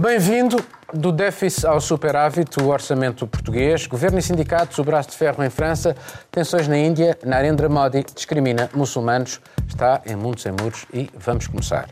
[0.00, 0.64] Bem-vindo
[0.94, 5.50] do déficit ao superávit, o orçamento português, governo e sindicatos, o braço de ferro em
[5.50, 5.96] França,
[6.30, 11.88] tensões na Índia, Narendra Modi discrimina muçulmanos, está em mundo sem muros e vamos começar.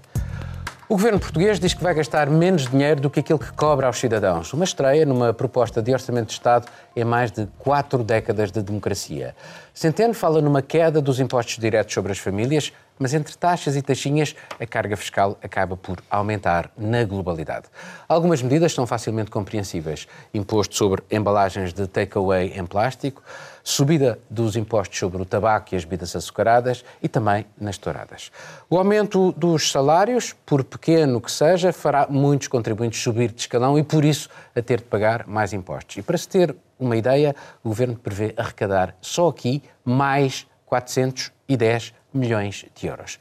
[0.89, 3.99] O governo português diz que vai gastar menos dinheiro do que aquilo que cobra aos
[3.99, 4.53] cidadãos.
[4.53, 9.35] Uma estreia numa proposta de orçamento de Estado em mais de quatro décadas de democracia.
[9.75, 14.35] Centeno fala numa queda dos impostos diretos sobre as famílias, mas entre taxas e taxinhas,
[14.61, 17.67] a carga fiscal acaba por aumentar na globalidade.
[18.09, 20.07] Algumas medidas são facilmente compreensíveis.
[20.33, 23.23] Imposto sobre embalagens de takeaway em plástico,
[23.63, 28.31] subida dos impostos sobre o tabaco e as bebidas açucaradas e também nas touradas.
[28.71, 33.83] O aumento dos salários, por pequeno que seja, fará muitos contribuintes subir de escalão e,
[33.83, 35.97] por isso, a ter de pagar mais impostos.
[35.97, 37.35] E para se ter uma ideia,
[37.65, 43.19] o Governo prevê arrecadar só aqui mais 410 milhões de euros.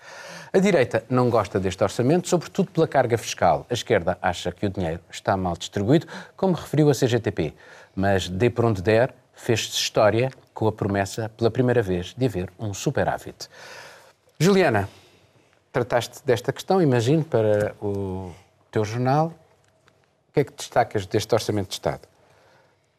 [0.52, 3.66] A direita não gosta deste orçamento, sobretudo pela carga fiscal.
[3.70, 7.54] A esquerda acha que o dinheiro está mal distribuído, como referiu a CGTP.
[7.96, 12.50] Mas, dê por onde der, fez-se história com a promessa, pela primeira vez, de haver
[12.58, 13.50] um superávit.
[14.40, 14.90] Juliana,
[15.72, 18.34] trataste desta questão, imagino, para o
[18.72, 19.34] teu jornal.
[20.30, 22.08] O que é que destacas deste orçamento de Estado?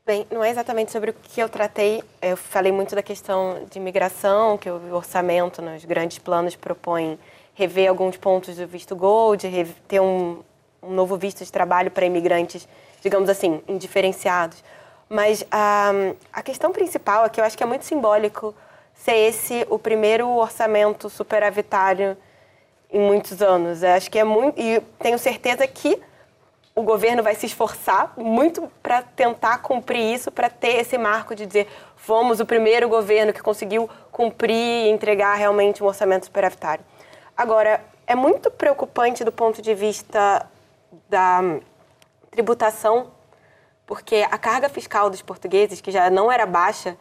[0.07, 2.01] Bem, não é exatamente sobre o que eu tratei.
[2.23, 7.19] Eu falei muito da questão de imigração, que o orçamento, nos grandes planos, propõe
[7.55, 9.51] rever alguns pontos do visto Gold,
[9.89, 10.45] ter um,
[10.81, 12.69] um novo visto de trabalho para imigrantes,
[13.03, 14.63] digamos assim, indiferenciados.
[15.09, 15.91] Mas a,
[16.33, 18.55] a questão principal é que eu acho que é muito simbólico
[18.95, 22.17] ser esse o primeiro orçamento superavitário
[22.93, 23.83] em muitos anos.
[23.83, 24.57] Eu acho que é muito.
[24.57, 26.01] E tenho certeza que
[26.77, 31.47] o governo vai se esforçar muito para tentar cumprir isso, para ter esse marco de
[31.47, 34.53] dizer fomos o primeiro governo que conseguiu cumprir
[34.85, 36.85] e entregar realmente um orçamento superavitário.
[37.35, 40.47] Agora, é muito preocupante do ponto de vista
[41.09, 41.41] da
[42.31, 43.11] tributação,
[43.87, 46.95] porque a carga fiscal dos portugueses, que já não era baixa,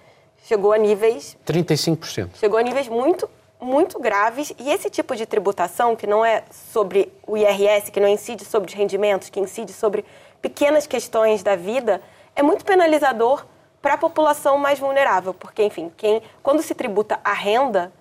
[0.45, 2.37] chegou a níveis 35%.
[2.37, 3.29] Chegou a níveis muito
[3.59, 8.07] muito graves e esse tipo de tributação, que não é sobre o IRS, que não
[8.07, 10.05] incide sobre os rendimentos, que incide sobre
[10.41, 12.01] pequenas questões da vida,
[12.35, 13.45] é muito penalizador
[13.81, 17.91] para a população mais vulnerável, porque, enfim, quem, quando se tributa a renda,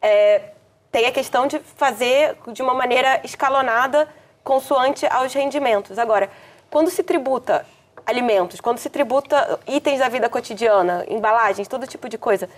[0.00, 0.52] é,
[0.90, 4.08] tem a questão de fazer de uma maneira escalonada
[4.42, 5.98] consoante aos rendimentos.
[5.98, 6.30] Agora,
[6.70, 7.66] quando se tributa
[8.08, 12.48] alimentos, quando se tributa itens da vida cotidiana, embalagens, todo tipo de coisa,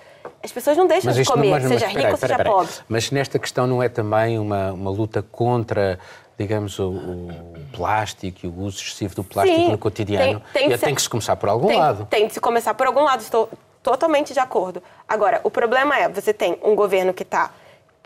[0.42, 2.72] as pessoas não deixam de comer, não, seja rico ou seja pobre.
[2.88, 5.98] Mas nesta questão não é também uma, uma luta contra
[6.38, 7.30] digamos, o, o,
[7.70, 10.40] plástico e o uso excessivo do plástico Sim, no cotidiano.
[10.54, 12.06] Tem, tem, e tem que se começar por algum tem, lado.
[12.08, 13.50] Tem que se começar por algum lado, estou
[13.82, 14.82] totalmente de acordo.
[15.06, 17.50] Agora, o problema é, você tem um governo que está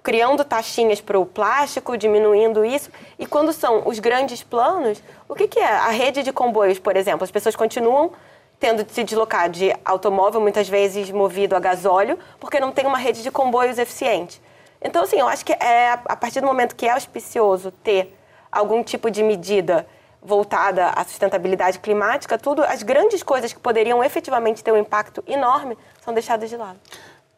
[0.05, 2.91] criando taxinhas para o plástico, diminuindo isso.
[3.19, 5.67] E quando são os grandes planos, o que, que é?
[5.67, 8.13] A rede de comboios, por exemplo, as pessoas continuam
[8.61, 12.99] tendo de se deslocar de automóvel, muitas vezes movido a gasóleo, porque não tem uma
[12.99, 14.41] rede de comboios eficiente.
[14.81, 18.15] Então, assim, eu acho que é a partir do momento que é auspicioso ter
[18.53, 19.87] algum tipo de medida
[20.23, 25.77] voltada à sustentabilidade climática, tudo, as grandes coisas que poderiam efetivamente ter um impacto enorme
[26.03, 26.79] são deixadas de lado.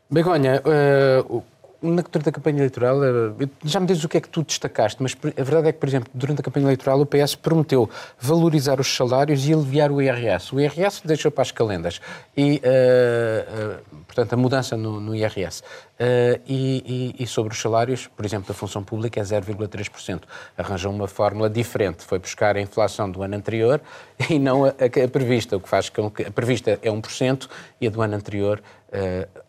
[0.09, 1.43] Begonha, uh,
[1.83, 5.03] na, durante a campanha eleitoral, eh, já me dizes o que é que tu destacaste,
[5.03, 7.89] mas a verdade é que, por exemplo, durante a campanha eleitoral o PS prometeu
[8.19, 10.55] valorizar os salários e aliviar o IRS.
[10.55, 12.01] O IRS deixou para as calendas.
[12.37, 15.61] E, uh, uh, portanto, a mudança no, no IRS.
[15.61, 20.23] Uh, e, e, e, sobre os salários, por exemplo, da função pública é 0,3%.
[20.57, 22.05] Arranjou uma fórmula diferente.
[22.05, 23.81] Foi buscar a inflação do ano anterior
[24.29, 27.49] e não a, a, a prevista, o que faz com que a prevista é 1%
[27.81, 28.63] e a do ano anterior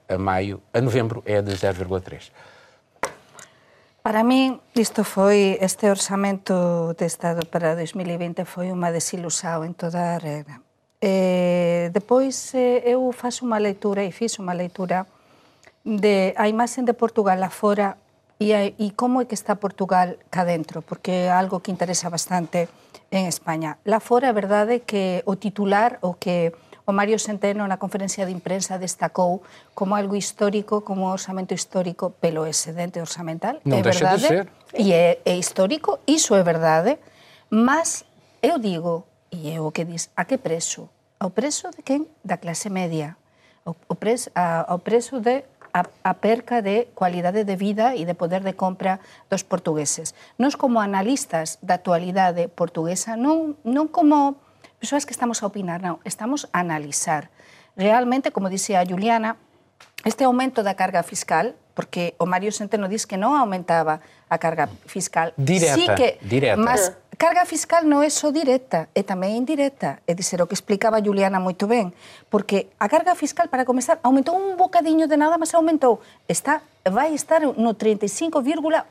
[0.10, 2.32] a maio, a novembro é de 0,3.
[4.02, 10.16] Para mí, isto foi, este orçamento de Estado para 2020 foi unha desilusão en toda
[10.16, 10.64] a regra.
[11.04, 15.04] Eh, depois, eu faço unha leitura e fiz unha leitura
[15.84, 18.00] de a imaxen de Portugal afora
[18.40, 22.72] e, e como é que está Portugal cá dentro, porque é algo que interesa bastante
[23.12, 23.78] en España.
[23.84, 26.56] La fora é verdade que o titular, o que
[26.88, 29.44] O Mario Centeno na conferencia de imprensa destacou
[29.76, 33.60] como algo histórico, como orzamento histórico pelo excedente orzamental.
[33.68, 34.44] Non é verdade, de ser.
[34.72, 36.96] E é, é histórico, iso é verdade,
[37.52, 38.08] mas
[38.40, 39.04] eu digo,
[39.36, 40.88] e é o que dis, a que preso?
[41.20, 42.08] Ao preso de quen?
[42.24, 43.20] Da clase media.
[43.68, 45.44] Ao preso, ao preso de
[45.76, 50.16] a, a perca de cualidade de vida e de poder de compra dos portugueses.
[50.40, 54.47] Nos como analistas da actualidade portuguesa, non, non como
[54.80, 57.34] Persoas que estamos a opinar, non, estamos a analizar.
[57.74, 59.38] Realmente, como dicía a Juliana,
[60.06, 64.02] este aumento da carga fiscal porque o Mario Centeno diz que non aumentaba
[64.34, 65.30] a carga fiscal.
[65.38, 66.58] Direta, sí que, direta.
[66.58, 70.02] Mas carga fiscal non é só directa, é tamén indirecta.
[70.10, 71.94] É dizer, o que explicaba Juliana moito ben.
[72.34, 76.02] Porque a carga fiscal, para comenzar, aumentou un bocadiño de nada, mas aumentou.
[76.26, 78.90] Está, vai estar no 35,1%.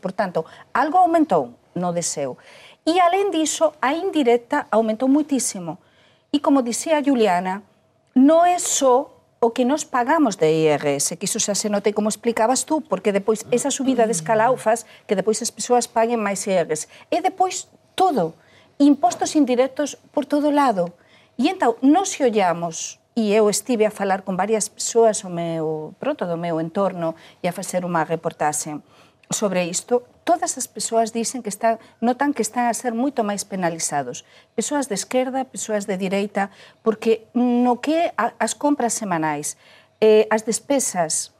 [0.00, 2.40] Por tanto, algo aumentou no deseo.
[2.86, 5.82] E, alén diso, a indirecta aumentou muitísimo.
[6.30, 7.66] E, como dicía Juliana,
[8.14, 9.10] non é só
[9.42, 13.10] o que nos pagamos de IRS, que iso xa se note como explicabas tú, porque
[13.10, 16.86] depois esa subida de escalau faz que depois as persoas paguen máis IRS.
[17.10, 17.66] E depois
[17.98, 18.38] todo,
[18.78, 20.94] impostos indirectos por todo lado.
[21.34, 25.90] E entao, nos se ollamos, e eu estive a falar con varias persoas o meu,
[25.98, 28.78] pronto do meu entorno e a facer unha reportaxe
[29.26, 33.46] sobre isto, todas as persoas dicen que están, notan que están a ser moito máis
[33.46, 34.26] penalizados.
[34.58, 36.50] Persoas de esquerda, persoas de direita,
[36.82, 39.54] porque no que as compras semanais,
[40.02, 41.30] eh, as despesas,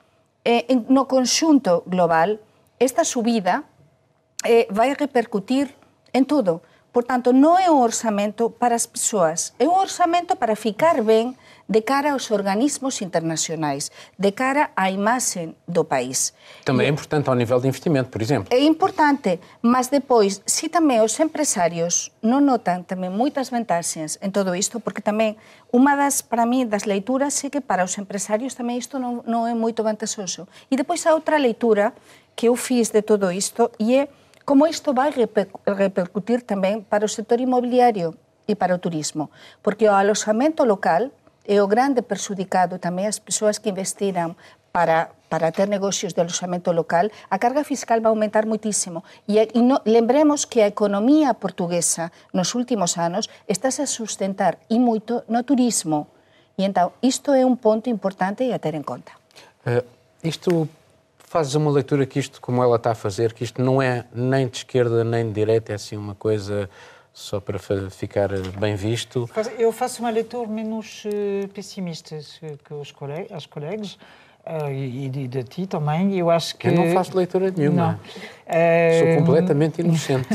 [0.47, 2.39] eh, no conxunto global,
[2.79, 3.67] esta subida
[4.47, 5.75] eh, vai repercutir
[6.15, 6.63] en todo.
[6.95, 11.35] Por tanto, non é un orzamento para as persoas, é un orzamento para ficar ben
[11.69, 16.35] de cara aos organismos internacionais, de cara á imaxe do país.
[16.65, 18.49] Também é importante ao nível de investimento, por exemplo.
[18.55, 24.55] É importante, mas depois, se tamén os empresarios non notan tamén moitas vantaxes en todo
[24.55, 25.35] isto, porque tamén
[25.75, 29.55] unha das, para mí, das leituras é que para os empresarios tamén isto non é
[29.55, 30.47] moito vantaxoso.
[30.71, 31.93] E depois a outra leitura
[32.39, 34.09] que eu fiz de todo isto e é
[34.47, 38.15] como isto vai repercutir tamén para o sector inmobiliario
[38.47, 39.27] e para o turismo,
[39.59, 41.11] porque o aloxamento local
[41.47, 44.35] é o grande perxudicado tamén as persoas que investiran
[44.77, 49.01] para, para ter negocios de aloxamento local, a carga fiscal vai aumentar muitísimo.
[49.25, 54.79] E, e no, lembremos que a economía portuguesa nos últimos anos está a sustentar e
[54.79, 56.13] moito no turismo.
[56.59, 59.13] E então, isto é un ponto importante a ter en conta.
[59.65, 59.81] Uh,
[60.21, 60.69] isto
[61.19, 64.47] fazes uma leitura que isto, como ela está a fazer, que isto não é nem
[64.47, 66.69] de esquerda nem de direita, é assim uma coisa
[67.17, 67.59] só para
[67.89, 68.29] ficar
[68.61, 69.29] bem visto.
[69.59, 72.15] Eu faço uma leitura menos eh, pessimista
[72.63, 73.99] que os colegas, as colegas
[74.45, 76.15] uh, e, de, de, ti também.
[76.15, 77.99] Eu acho que eu não faço leitura nenhuma.
[78.47, 80.29] Uh, Sou completamente inocente.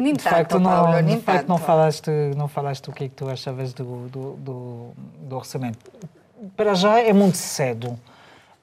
[0.00, 1.48] nem de facto, não, Paulo, de facto tanto.
[1.48, 4.90] não falaste, não falaste o que é que tu achavas do, do, do,
[5.20, 5.92] do orçamento.
[6.56, 7.96] Para já é muito cedo.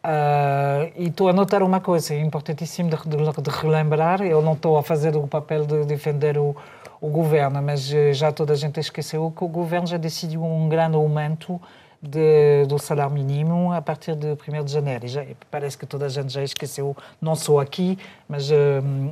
[0.04, 4.22] Uh, e estou a notar uma coisa importantíssima de, de, de, relembrar.
[4.24, 6.56] Eu não estou a fazer o papel de defender o,
[7.00, 10.68] o governo, mas eh, já toda a gente esqueceu que o governo já decidiu um
[10.68, 11.62] grande aumento
[12.02, 15.06] de, do salário mínimo a partir de 1 de janeiro.
[15.06, 18.56] E já, parece que toda a gente já esqueceu, não só aqui, mas uh,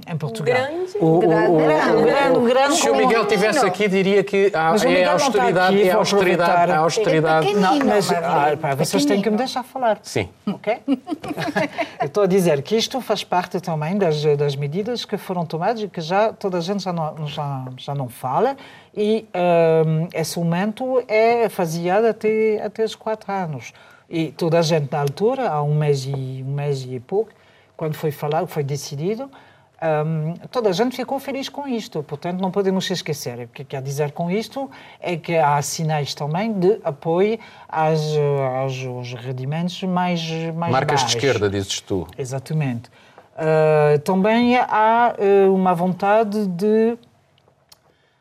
[0.08, 0.56] em Portugal.
[0.56, 4.74] Grande, o, grande, o, grande, grande, grande, Se o Miguel estivesse aqui, diria que há,
[4.88, 7.54] é a austeridade, é a austeridade, a austeridade.
[7.54, 10.00] Não, mas ah, pá, vocês têm que me deixar falar.
[10.02, 10.30] Sim.
[10.48, 10.80] Ok?
[12.02, 15.84] Eu estou a dizer que isto faz parte também das, das medidas que foram tomadas
[15.84, 18.58] e que já toda a gente já não, já, já não fala
[18.96, 19.28] e
[19.86, 23.74] um, esse aumento é faseado até, até os quatro anos.
[24.10, 27.32] E toda a gente, na altura, há um mês e, um mês e pouco,
[27.78, 29.30] quando foi falado, foi decidido,
[29.82, 32.04] um, toda a gente ficou feliz com isto.
[32.04, 33.40] Portanto, não podemos esquecer.
[33.40, 34.70] O que quer dizer com isto
[35.00, 38.02] é que há sinais também de apoio aos,
[38.56, 40.22] aos, aos rendimentos mais,
[40.56, 41.12] mais Marcas baixos.
[41.12, 42.08] de esquerda, dizes tu.
[42.18, 42.90] Exatamente.
[43.36, 46.98] Uh, também há uh, uma vontade de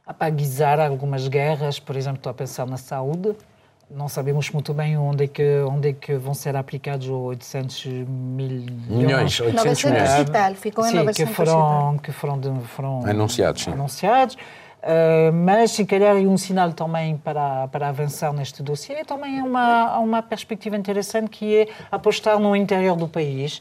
[0.08, 3.36] apaguizar algumas guerras, por exemplo, estou a pensar na saúde.
[3.90, 8.66] Não sabemos muito bem onde é que, onde é que vão ser aplicados 800 mil
[8.88, 9.38] milhões.
[9.38, 10.10] 800 milhões.
[10.20, 13.62] e tal, ficou em sim, 900 que foram, que foram, de, foram anunciados.
[13.62, 13.72] Sim.
[13.72, 14.36] anunciados.
[14.78, 19.04] Uh, mas, se calhar, é um sinal também para, para avançar neste dossiê.
[19.04, 23.60] Também é uma, uma perspectiva interessante que é apostar no interior do país,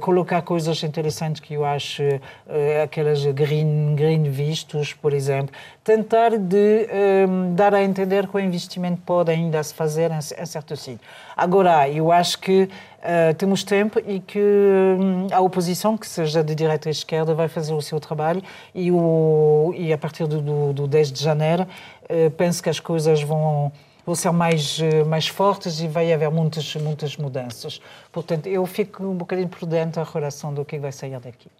[0.00, 5.54] colocar coisas interessantes que eu acho, uh, aquelas green, green vistos, por exemplo,
[5.84, 6.88] tentar de
[7.28, 11.00] um, dar a entender que o investimento pode ainda se fazer em, em certo sítio.
[11.36, 12.68] Agora, eu acho que
[13.02, 17.48] Uh, temos tempo e que um, a oposição, que seja de direita ou esquerda, vai
[17.48, 18.40] fazer o seu trabalho
[18.72, 22.78] e, o, e a partir do, do, do 10 de janeiro uh, penso que as
[22.78, 23.72] coisas vão,
[24.04, 27.80] vão ser mais, uh, mais fortes e vai haver muitas, muitas mudanças.
[28.10, 31.50] Portanto, eu fico um bocadinho prudente a relação do que vai sair daqui.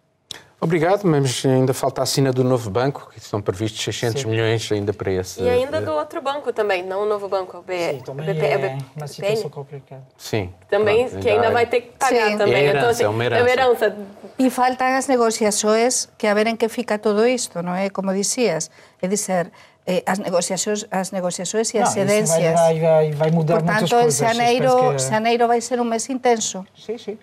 [0.63, 4.29] Obrigado, mas ainda falta a assina do novo banco, que estão previstos 600 Sim.
[4.29, 5.41] milhões ainda para esse.
[5.41, 8.45] E ainda do outro banco também, não o novo banco, o B, Sim, também BP,
[8.45, 10.03] é, é uma situação complicada.
[10.17, 10.53] Sim.
[10.69, 12.37] Também, claro, que ainda vai ter que pagar Sim.
[12.37, 12.55] também.
[12.55, 13.39] É herança, então, assim, é uma herança.
[13.39, 13.97] É uma herança.
[14.39, 17.89] E faltam as negociações que a ver em que fica todo isto, não é?
[17.89, 18.71] Como dizias,
[19.01, 19.51] é dizer,
[19.85, 22.53] eh, as negociações, as negociações e as cedências.
[22.53, 24.19] Vai, vai, vai mudar Portanto, muitas coisas.
[24.19, 24.99] Portanto, xaneiro, que...
[25.01, 26.65] xaneiro vai ser un mes intenso.
[26.75, 27.17] Sí, sí.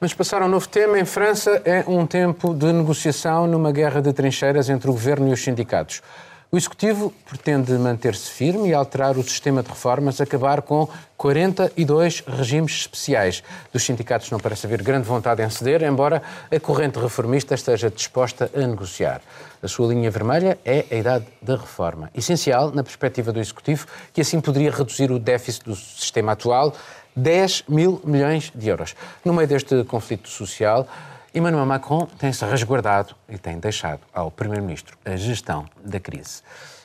[0.00, 4.00] Mas passar a um novo tema, em França é um tempo de negociação numa guerra
[4.00, 6.02] de trincheiras entre o governo e os sindicatos.
[6.50, 12.72] O Executivo pretende manter-se firme e alterar o sistema de reformas, acabar com 42 regimes
[12.72, 13.42] especiais.
[13.70, 18.50] Dos sindicatos não parece haver grande vontade em ceder, embora a corrente reformista esteja disposta
[18.54, 19.20] a negociar.
[19.62, 24.22] A sua linha vermelha é a idade da reforma, essencial na perspectiva do Executivo, que
[24.22, 26.74] assim poderia reduzir o déficit do sistema atual
[27.14, 28.96] 10 mil milhões de euros.
[29.22, 30.88] No meio deste conflito social,
[31.34, 36.42] Emmanuel Macron tem-se resguardado e tem deixado ao Primeiro-Ministro a gestão da crise.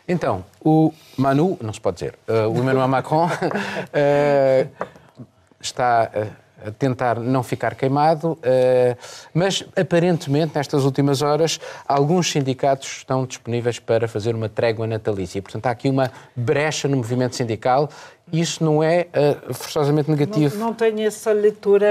[0.08, 4.86] Então, o Manu, não se pode dizer, uh, o Emmanuel Macron uh,
[5.62, 8.98] está a tentar não ficar queimado, uh,
[9.34, 15.42] mas aparentemente, nestas últimas horas, alguns sindicatos estão disponíveis para fazer uma trégua natalícia.
[15.42, 17.90] Portanto, há aqui uma brecha no movimento sindical
[18.32, 19.08] isso não é
[19.48, 20.58] uh, forçosamente negativo.
[20.58, 21.86] Não, não tenho essa leitura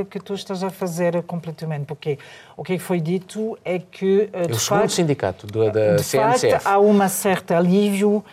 [0.00, 2.18] uh, que tu estás a fazer completamente, porque
[2.56, 4.30] o que foi dito é que.
[4.32, 6.50] Uh, o segundo sindicato do, da de CNCF.
[6.50, 8.24] Facto, há um certo alívio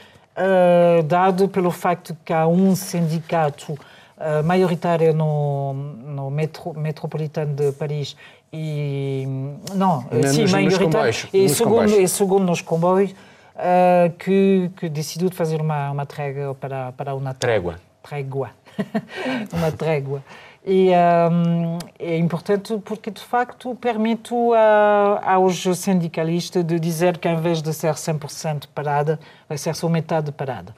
[1.06, 3.78] dado pelo facto que há um sindicato
[4.44, 8.16] maioritário no, no metro, metropolitano de Paris
[8.52, 9.26] e.
[9.74, 11.08] Não, não sim, nos, maioritário.
[11.08, 15.92] Nos e, nos segundo, e segundo nos comboios uh, que, que, decidiu de fazer uma,
[15.92, 17.40] uma trégua para, para o Natal.
[17.40, 17.80] Trégua.
[18.02, 18.52] Trégua.
[19.54, 20.24] uma trégua.
[20.66, 20.92] E
[21.32, 27.62] um, é importante porque, de facto, permite a, aos sindicalistas de dizer que, em vez
[27.62, 30.74] de ser 100% parada, vai ser só metade parada.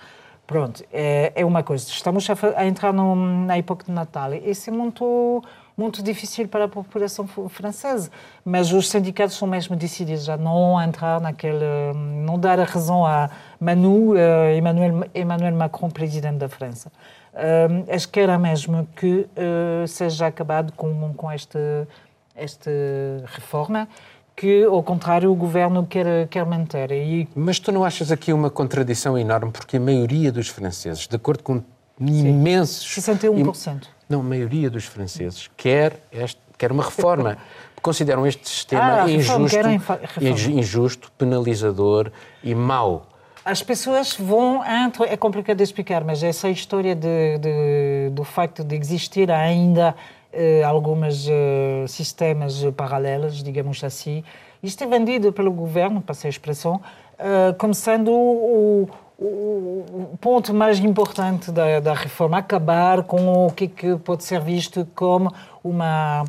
[0.48, 1.88] Pronto, é, é uma coisa.
[1.88, 4.34] Estamos a, a entrar no, na época de Natal.
[4.34, 5.44] Isso é muito
[5.78, 8.10] muito difícil para a população francesa.
[8.46, 11.66] Mas os sindicatos são mesmo decididos a não entrar naquele.
[12.26, 14.18] não dar a razão a Manu, uh,
[14.58, 16.92] Emmanuel, Emmanuel Macron, presidente da França.
[17.34, 21.60] Uh, eles querem mesmo que uh, seja acabado com, com este,
[22.36, 22.72] esta
[23.26, 23.90] reforma
[24.36, 26.92] que, ao contrário, o governo quer, quer manter.
[26.92, 27.28] E...
[27.36, 29.52] Mas tu não achas aqui uma contradição enorme?
[29.52, 31.64] Porque a maioria dos franceses, de acordo com
[32.00, 32.86] imensos...
[33.02, 33.88] 61%.
[34.10, 37.38] Não, a maioria dos franceses quer, este, quer uma reforma.
[37.82, 42.12] Consideram este sistema ah, injusto, injusto, penalizador
[42.44, 43.08] e mau.
[43.46, 44.64] As pessoas vão.
[45.08, 49.96] É complicado de explicar, mas essa história de, de, do facto de existir ainda
[50.36, 54.24] eh, alguns eh, sistemas paralelos, digamos assim,
[54.62, 56.82] isto é vendido pelo governo, para essa expressão,
[57.18, 63.68] eh, como sendo o, o ponto mais importante da, da, reforma, acabar com o que,
[63.68, 66.26] que, pode ser visto como uma,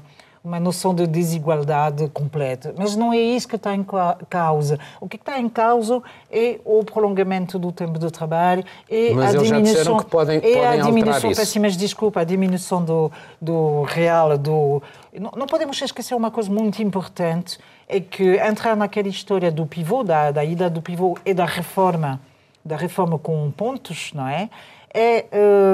[0.46, 2.72] uma noção de desigualdade completa.
[2.78, 3.84] Mas não é isso que está em
[4.30, 4.78] causa.
[5.00, 6.00] O que está em causa
[6.30, 9.98] é o prolongamento do tempo de trabalho e mas a diminuição.
[9.98, 13.10] Que podem, é podem a diminuição, peço mas desculpa, a diminuição do,
[13.42, 14.80] do real, do.
[15.18, 20.04] Não, não podemos esquecer uma coisa muito importante, é que entrar naquela história do pivô,
[20.04, 22.20] da, da ida do pivô e da reforma
[22.64, 24.50] da reforma com pontos, não é?
[24.92, 25.26] É,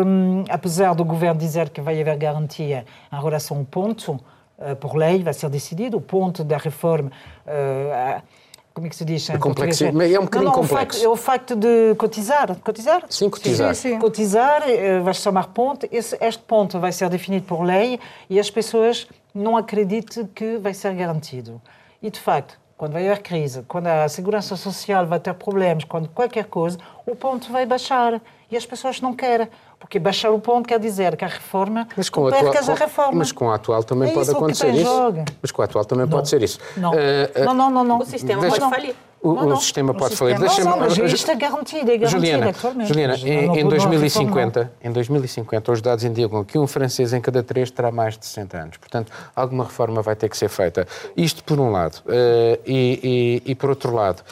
[0.05, 4.21] um, apesar do governo dizer que vai haver garantia em relação ao ponto,
[4.81, 7.11] por lei, vai ser decidido, o ponto da reforma.
[7.47, 8.23] Uh,
[8.75, 9.29] como é que se diz?
[9.29, 10.67] É complexo, é um bocadinho não, não, complexo.
[10.67, 12.57] O facto, é o facto de cotizar.
[12.61, 13.05] Cotizar?
[13.09, 13.75] Sim, cotizar.
[13.75, 13.99] Sim, sim.
[13.99, 15.87] Cotizar, uh, vai chamar ponto.
[15.93, 18.01] Esse, este ponto vai ser definido por lei
[18.31, 21.61] e as pessoas não acreditam que vai ser garantido.
[22.03, 26.09] E, de facto, quando vai haver crise, quando a segurança social vai ter problemas, quando
[26.09, 28.21] qualquer coisa, o ponto vai baixar.
[28.51, 29.49] E as pessoas não querem.
[29.83, 33.19] Porque baixar o ponto quer dizer que a reforma mas com a atual, a reforma.
[33.19, 34.85] Mas com a atual também é pode acontecer isso.
[34.85, 35.25] Joga.
[35.43, 36.11] Mas com a atual também não.
[36.13, 36.61] pode ser isso.
[36.77, 36.93] Não.
[36.93, 37.99] Uh, uh, não, não, não, não.
[37.99, 38.61] O sistema deixa...
[38.61, 38.95] pode falir.
[39.21, 39.57] O, não, não.
[39.57, 40.39] o sistema pode falir.
[40.39, 42.89] Deixa não, mas isto é garantido, é garantido Juliana, atualmente.
[42.89, 47.71] Juliana em, em, 2050, em 2050, os dados indicam que um francês em cada três
[47.71, 48.77] terá mais de 60 anos.
[48.79, 50.87] Portanto, alguma reforma vai ter que ser feita.
[51.17, 52.03] Isto por um lado.
[52.07, 54.23] Uh, e, e, e, por outro lado,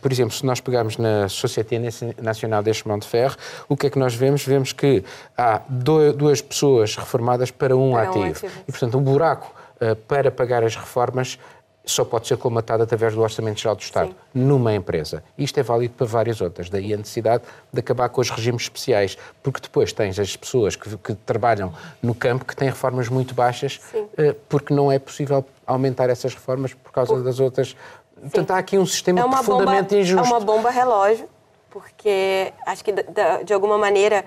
[0.00, 1.80] por exemplo, se nós pegarmos na Société
[2.20, 3.36] Nacional des Chemins de Ferro,
[3.68, 4.44] o que é que nós vemos?
[4.44, 5.02] Vemos que
[5.36, 8.24] há duas pessoas reformadas para um, para ativo.
[8.24, 8.52] um ativo.
[8.68, 11.38] E, portanto, um buraco uh, para pagar as reformas
[11.84, 14.14] só pode ser colmatado através do Orçamento Geral do Estado, Sim.
[14.34, 15.22] numa empresa.
[15.36, 16.70] Isto é válido para várias outras.
[16.70, 20.96] Daí a necessidade de acabar com os regimes especiais, porque depois tens as pessoas que,
[20.96, 26.08] que trabalham no campo que têm reformas muito baixas, uh, porque não é possível aumentar
[26.08, 27.76] essas reformas por causa das outras.
[28.22, 30.26] Portanto, há aqui um sistema é profundamente bomba, injusto.
[30.26, 31.28] É uma bomba relógio,
[31.68, 34.24] porque acho que de, alguma maneira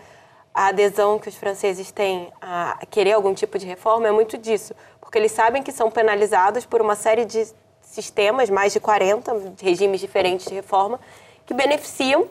[0.54, 4.74] a adesão que os franceses têm a querer algum tipo de reforma é muito disso
[5.06, 7.48] porque eles sabem que são penalizados por uma série de
[7.80, 11.00] sistemas, mais de 40 regimes diferentes de reforma,
[11.46, 12.28] que beneficiam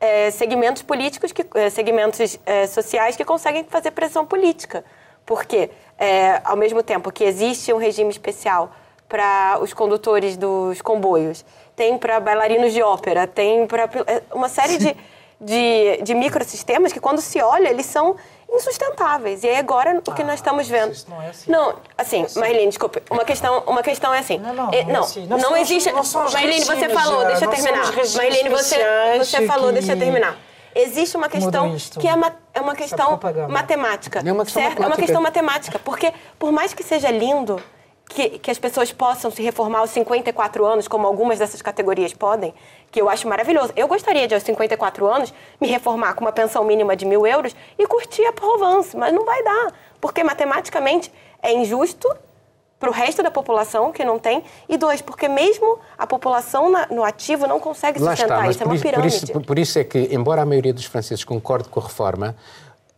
[0.00, 4.84] é, segmentos políticos, que, é, segmentos é, sociais que conseguem fazer pressão política.
[5.26, 8.72] Porque, é, ao mesmo tempo que existe um regime especial
[9.08, 11.44] para os condutores dos comboios,
[11.76, 14.96] tem para bailarinos de ópera, tem para é, uma série de,
[15.40, 18.16] de, de microsistemas que, quando se olha, eles são
[18.52, 19.42] insustentáveis.
[19.42, 20.92] E aí agora o que nós estamos vendo.
[20.92, 21.50] Isso não é assim.
[21.50, 23.02] Não, assim, Marlene, desculpe.
[23.10, 24.38] Uma questão, uma questão é assim.
[24.38, 25.26] Não, não, é, não é não, assim.
[25.26, 25.92] Não somos- existe.
[25.92, 27.92] Marlene, você falou, já, deixa eu terminar.
[28.16, 30.36] Marlene, você, você falou, que- deixa eu terminar.
[30.76, 34.22] Existe uma questão que é uma, é uma questão matemática.
[34.24, 34.78] É uma questão certo?
[34.78, 35.02] É uma matemática.
[35.02, 35.78] questão matemática.
[35.78, 37.62] Porque, por mais que seja lindo
[38.08, 42.54] que, que as pessoas possam se reformar aos 54 anos, como algumas dessas categorias podem,
[42.90, 43.72] que eu acho maravilhoso.
[43.74, 47.54] Eu gostaria de, aos 54 anos, me reformar com uma pensão mínima de mil euros
[47.78, 49.72] e curtir a Provence, mas não vai dar.
[50.00, 52.08] Porque, matematicamente, é injusto
[52.78, 54.44] para o resto da população que não tem.
[54.68, 58.62] E dois, porque mesmo a população na- no ativo não consegue sustentar está, isso.
[58.62, 59.16] É uma isso, por, pirâmide.
[59.24, 62.36] isso, por isso é que, embora a maioria dos franceses concorde com a reforma,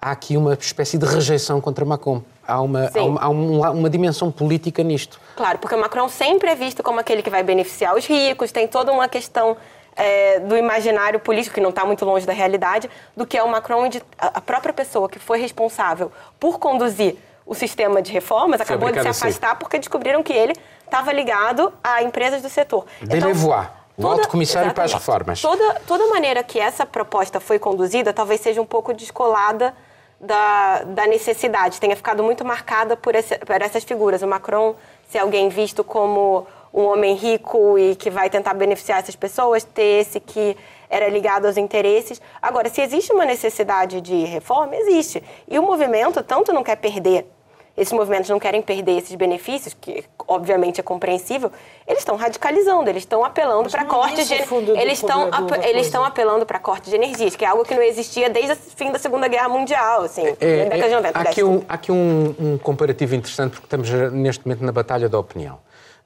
[0.01, 2.23] há aqui uma espécie de rejeição contra Macron.
[2.47, 5.21] Há uma, há uma, há uma- uma dimensão política nisto.
[5.37, 8.69] Claro, porque o Macron sempre é visto como aquele que vai beneficiar os ricos, tem
[8.69, 9.57] toda uma questão
[9.99, 13.49] é, do imaginário político, que não está muito longe da realidade, do que é o
[13.49, 18.61] Macron e de, a própria pessoa que foi responsável por conduzir o sistema de reformas
[18.61, 20.53] acabou de se afastar porque descobriram que ele
[20.85, 22.85] estava ligado a empresas do setor.
[23.01, 25.41] Delevoye, o alto comissário para as reformas.
[25.41, 29.73] Toda, toda maneira que essa proposta foi conduzida talvez seja um pouco descolada
[30.21, 34.23] da, da necessidade, tenha ficado muito marcada por, esse- por essas figuras.
[34.23, 34.75] O Macron
[35.09, 40.01] ser alguém visto como um homem rico e que vai tentar beneficiar essas pessoas, ter
[40.01, 40.57] esse que
[40.91, 42.21] era ligado aos interesses.
[42.41, 45.23] Agora, se existe uma necessidade de reforma, existe.
[45.49, 47.27] E o movimento tanto não quer perder
[47.77, 51.51] esses movimentos não querem perder esses benefícios, que obviamente é compreensível,
[51.87, 55.31] eles estão radicalizando, eles estão apelando para é cortes de eles estão
[55.63, 58.57] eles estão apelando para corte de energias, que é algo que não existia desde o
[58.57, 61.19] fim da Segunda Guerra Mundial, assim, na década de 90.
[61.19, 65.09] há aqui, um, há aqui um, um comparativo interessante, porque estamos neste momento na batalha
[65.09, 65.59] da opinião.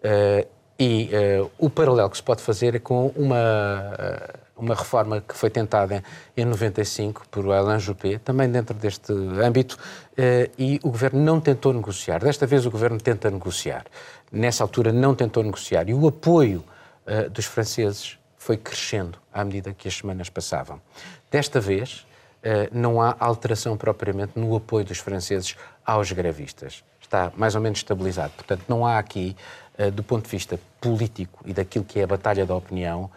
[0.02, 0.46] Eh,
[0.78, 3.36] e eh, o paralelo que se pode fazer é com uma,
[3.98, 4.30] eh,
[4.60, 6.04] uma reforma que foi tentada
[6.36, 9.78] em 95 por Alain Juppé, também dentro deste âmbito,
[10.16, 12.20] eh, e o governo não tentou negociar.
[12.22, 13.86] Desta vez o governo tenta negociar.
[14.30, 15.88] Nessa altura não tentou negociar.
[15.88, 16.62] E o apoio
[17.06, 20.80] eh, dos franceses foi crescendo à medida que as semanas passavam.
[21.30, 22.06] Desta vez,
[22.42, 26.84] eh, não há alteração propriamente no apoio dos franceses aos grevistas.
[27.00, 28.32] Está mais ou menos estabilizado.
[28.36, 29.34] Portanto, não há aqui,
[29.94, 33.10] do ponto de vista político e daquilo que é a batalha da opinião,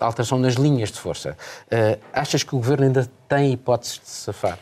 [0.00, 1.36] alteração nas linhas de força.
[1.70, 4.58] Eh, achas que o governo ainda tem hipóteses de se safar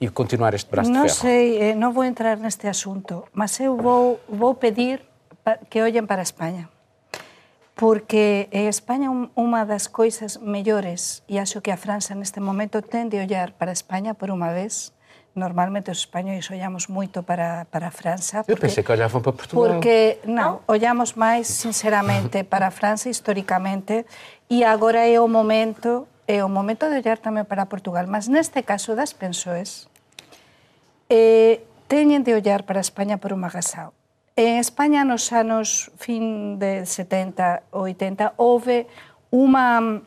[0.00, 1.20] e continuar este braço de ferro?
[1.20, 5.00] sei, eh, non vou entrar neste asunto, mas eu vou, vou pedir
[5.70, 6.68] que ollen para España.
[7.76, 12.80] Porque en España un- unha das coisas mellores, e acho que a França neste momento
[12.80, 14.95] ten de ollar para España por unha vez,
[15.36, 18.42] normalmente os españois ollamos moito para, para França.
[18.42, 19.76] Porque, Eu pensei que olhavam para Portugal.
[19.76, 20.72] Porque, non, ah.
[20.72, 24.08] ollamos máis sinceramente para França históricamente
[24.48, 28.66] e agora é o momento é o momento de ollar tamén para Portugal, mas neste
[28.66, 29.86] caso das pensoes
[31.06, 33.94] eh, teñen de ollar para España por un magasao.
[34.34, 38.90] En España nos anos fin de 70 80 houve
[39.30, 40.02] unha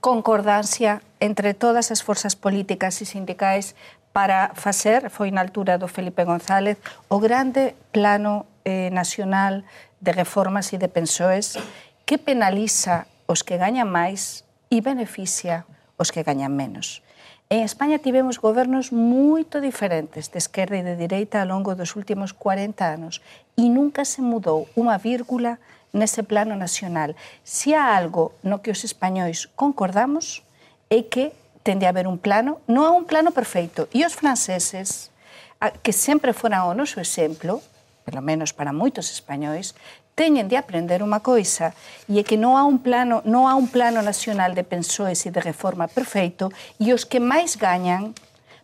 [0.00, 3.74] concordancia entre todas as forzas políticas e sindicais
[4.16, 6.80] para facer, foi na altura do Felipe González,
[7.12, 9.60] o grande plano eh, nacional
[10.00, 11.60] de reformas e de pensoes
[12.08, 15.68] que penaliza os que gañan máis e beneficia
[16.00, 17.04] os que gañan menos.
[17.52, 22.32] En España tivemos gobernos moito diferentes de esquerda e de direita ao longo dos últimos
[22.32, 23.20] 40 anos
[23.52, 25.60] e nunca se mudou unha vírgula
[25.92, 27.12] nese plano nacional.
[27.44, 30.40] Se há algo no que os españois concordamos
[30.88, 33.90] é que ten de haber un plano, non há un plano perfeito.
[33.90, 35.10] E os franceses,
[35.58, 37.58] a- que sempre foran o noso exemplo,
[38.06, 39.74] pelo menos para moitos españois,
[40.14, 41.74] teñen de aprender unha coisa
[42.06, 45.34] e é que non há un plano, non há un plano nacional de pensoes e
[45.34, 48.14] de reforma perfeito e os que máis gañan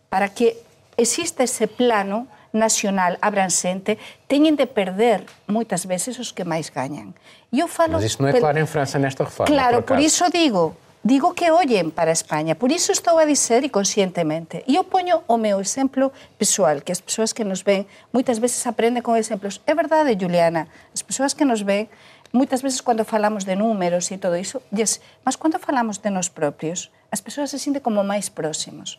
[0.07, 0.55] para que
[0.95, 3.99] exista ese plano nacional abranxente
[4.31, 7.11] teñen de perder moitas veces os que máis gañan.
[7.51, 9.51] E eu falo Mas isto não é claro em França nesta reforma.
[9.51, 12.55] Claro, por por iso digo, digo que ollen para España.
[12.55, 14.63] Por iso estou a dizer e conscientemente.
[14.63, 17.85] E eu poño o meu exemplo pessoal, que as persoas que nos ven
[18.15, 19.59] moitas veces aprenden con exemplos.
[19.67, 21.91] É verdade, Juliana, as persoas que nos ven
[22.31, 26.31] moitas veces cando falamos de números e todo iso, yes, mas cando falamos de nos
[26.31, 28.97] propios, as persoas se sinten como máis próximos.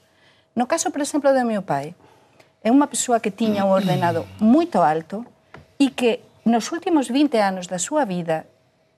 [0.55, 1.97] No caso, por exemplo, do meu pai,
[2.63, 5.25] é unha persoa que tiña un ordenado moito alto
[5.81, 8.45] e que nos últimos 20 anos da súa vida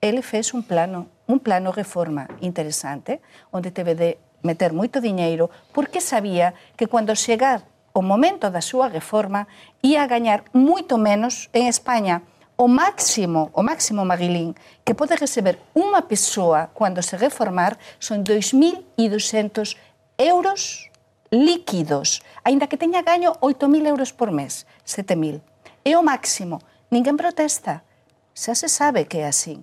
[0.02, 6.00] ele fez un plano un plano reforma interesante, onde teve de meter moito diñeiro, porque
[6.00, 9.48] sabía que cando chegar o momento da súa reforma
[9.80, 12.22] ia gañar moito menos en España
[12.56, 19.76] o máximo, o máximo maguilín que pode receber unha persoa cando se reformar son 2.200
[20.16, 20.92] euros
[21.30, 25.40] líquidos, aínda que teña gaño 8.000 euros por mes, 7.000.
[25.84, 27.84] É o máximo, ninguén protesta,
[28.32, 29.60] xa se sabe que é así.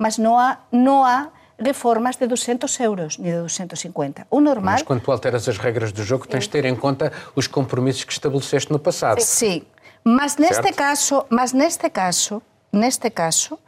[0.00, 1.28] Mas non há, non há
[1.60, 4.26] reformas de 200 euros, nem de 250.
[4.30, 4.80] O normal...
[4.80, 8.04] Mas quando tu alteras as regras do jogo, tens de ter em conta os compromissos
[8.04, 9.20] que estabeleceste no passado.
[9.20, 9.62] Sim,
[10.02, 10.74] mas neste certo?
[10.74, 12.40] caso, mas neste caso,
[12.72, 13.58] neste caso,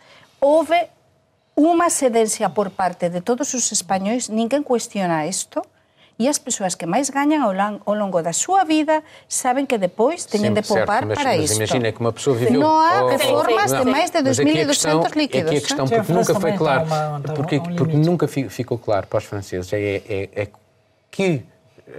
[0.40, 0.88] houve
[1.54, 5.60] uma cedência por parte de todos os espanhóis, ninguém questiona isto,
[6.18, 10.52] e as pessoas que máis gañan ao longo da súa vida saben que depois teñen
[10.54, 11.56] de poupar mas, para mas isto.
[11.56, 12.60] imagina que uma pessoa viveu...
[12.60, 15.50] Não há reformas de mais de 2.200 líquidos.
[15.50, 16.84] Aqui a questão, porque nunca foi claro,
[17.34, 20.48] porque, porque nunca ficou claro para os franceses, é, é, é
[21.10, 21.44] que,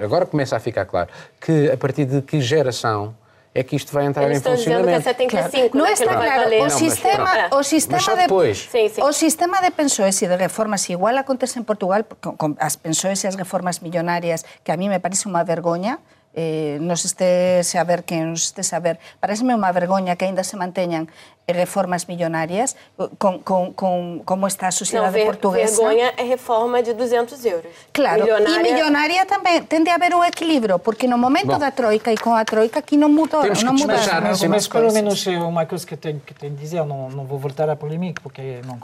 [0.01, 1.09] agora começa a ficar claro,
[1.41, 3.15] que a partir de que geração
[3.53, 4.97] é que isto vai entrar Eles em funcionamento.
[4.99, 6.65] Dizendo que é 75, não né, está claro.
[6.65, 9.01] o sistema, o sistema de, sim, sim.
[9.01, 13.23] o sistema de pensiones e de reformas igual acontece en Portugal con, con as pensiones
[13.23, 16.01] e as reformas millonarias que a mí me parece unha vergoña
[16.33, 21.09] eh, nos este saber que nos este saber pareceme unha vergoña que aínda se manteñan
[21.47, 22.77] reformas millonarias
[23.17, 25.75] con, con, con como está a sociedade Não, ver, portuguesa.
[25.75, 27.71] Vergonha é reforma de 200 euros.
[27.91, 28.59] Claro, millonaria...
[28.59, 31.59] e millonaria tamén tende a haber un equilibrio, porque no momento Bom.
[31.59, 34.67] da troika e com a troika aqui não mudou, Temos que não despachar, Mas, mas
[34.67, 37.37] pelo menos é uma coisa que eu tenho que, tenho de dizer, não, não vou
[37.37, 38.79] voltar à polêmica, porque não,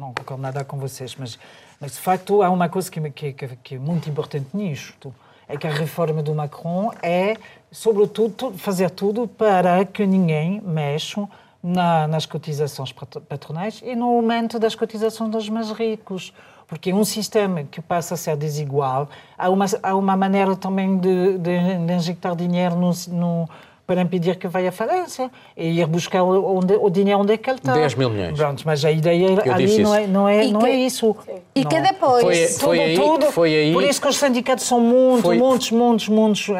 [0.00, 1.38] não concordo nada com vocês, mas,
[1.78, 5.12] mas de facto há uma coisa que, que, que, que é muito importante nisto,
[5.48, 7.36] é que a reforma do Macron é,
[7.72, 11.26] sobretudo, tu- fazer tudo para que ninguém mexa
[11.62, 16.32] na, nas cotizações patro- patronais e no aumento das cotizações dos mais ricos.
[16.66, 19.08] Porque um sistema que passa a ser desigual.
[19.38, 23.48] Há uma, há uma maneira também de, de, de injetar dinheiro no, no,
[23.88, 27.48] para impedir que venha a falência e ir buscar onde, o dinheiro onde é que
[27.48, 27.72] ele está.
[27.72, 28.36] 10 mil milhões.
[28.36, 30.12] Pronto, mas a ideia Eu ali não é, isso.
[30.12, 31.16] não é, E não que- é isso.
[31.54, 31.82] E que Não.
[31.82, 32.22] depois...
[32.22, 35.70] Foi- foi aí- Sobretudo, foi aí- Por isso que os sindicatos são muito, Foi- muitos,
[35.70, 36.52] muitos, muitos uh,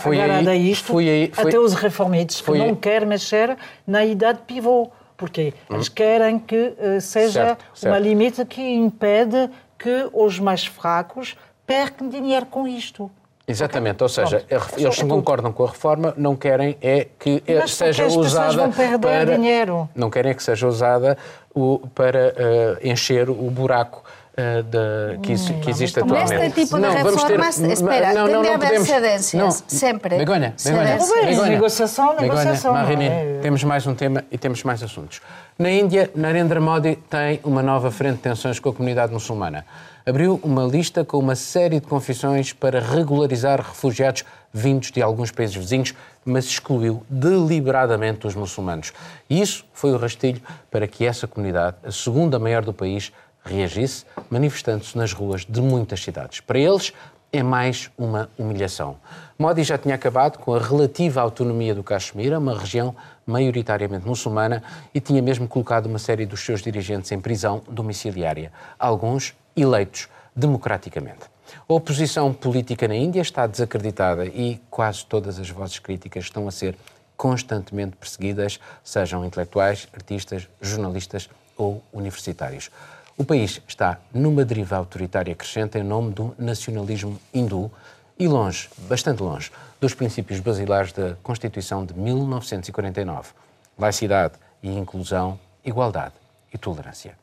[0.00, 0.86] Foi agarrados a isto.
[0.86, 3.54] foi aí- foi- até os reformistas que não querem mexer
[3.86, 4.88] na idade pivô.
[5.14, 7.92] Porque eles querem que uh, seja Certo, certo.
[7.92, 13.10] uma limite que impede que os mais fracos percam dinheiro com isto.
[13.46, 14.64] Exatamente, ou seja, Pronto.
[14.78, 18.14] eles não concordam com a reforma, não querem é que eh, Mas porque seja as
[18.14, 19.88] usada vão perder para dinheiro.
[19.94, 21.18] não querem é que seja usada
[21.54, 24.04] o- para eh, encher o buraco
[24.36, 26.42] eh, da- que, exi- que existe mas também- atualmente.
[26.44, 29.42] Neste tipo de Não, vamos ter- reformas, ma- espera, não, não, a não podemos- cedências,
[29.42, 29.50] não.
[29.50, 30.16] sempre.
[30.16, 33.38] Begonha, Begonha, Begonha, negociação, Begonha, negociação, Marini, é.
[33.42, 35.20] temos mais um tema e temos mais assuntos.
[35.58, 39.64] Na Índia, Narendra Modi tem uma nova frente de tensões com a comunidade muçulmana.
[40.04, 45.54] Abriu uma lista com uma série de confissões para regularizar refugiados vindos de alguns países
[45.54, 48.92] vizinhos, mas excluiu deliberadamente os muçulmanos.
[49.30, 50.40] E isso foi o rastilho
[50.70, 53.12] para que essa comunidade, a segunda maior do país,
[53.44, 56.40] reagisse, manifestando-se nas ruas de muitas cidades.
[56.40, 56.92] Para eles,
[57.32, 58.96] é mais uma humilhação.
[59.38, 64.62] Modi já tinha acabado com a relativa autonomia do Caxemira, uma região maioritariamente muçulmana,
[64.94, 71.32] e tinha mesmo colocado uma série dos seus dirigentes em prisão domiciliária, alguns eleitos democraticamente.
[71.68, 76.50] A oposição política na Índia está desacreditada e quase todas as vozes críticas estão a
[76.50, 76.76] ser
[77.16, 82.70] constantemente perseguidas, sejam intelectuais, artistas, jornalistas ou universitários.
[83.16, 87.70] O país está numa deriva autoritária crescente em nome do nacionalismo hindu
[88.18, 93.32] e longe, bastante longe, dos princípios basilares da Constituição de 1949.
[93.78, 96.14] Laicidade e inclusão, igualdade
[96.52, 97.16] e tolerância.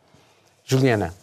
[0.64, 1.14] Juliana,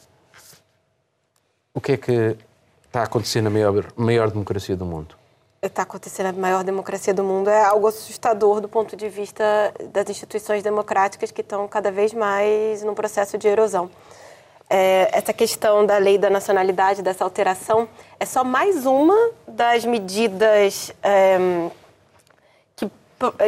[1.72, 2.37] o que é que
[2.85, 5.14] está a acontecer na maior, maior democracia do mundo?
[5.62, 9.44] está acontecendo a maior democracia do mundo é algo assustador do ponto de vista
[9.92, 13.90] das instituições democráticas que estão cada vez mais num processo de erosão.
[14.68, 20.92] É, essa questão da lei da nacionalidade, dessa alteração, é só mais uma das medidas
[21.00, 21.38] é,
[22.74, 22.90] que,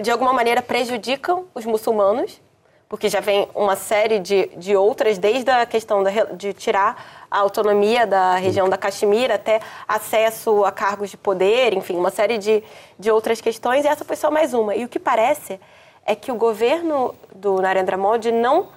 [0.00, 2.40] de alguma maneira, prejudicam os muçulmanos,
[2.88, 7.40] porque já vem uma série de, de outras, desde a questão da, de tirar a
[7.40, 12.62] autonomia da região da Caxemira até acesso a cargos de poder, enfim, uma série de,
[12.96, 14.76] de outras questões, e essa foi só mais uma.
[14.76, 15.58] E o que parece
[16.06, 18.68] é que o governo do Narendra Modi não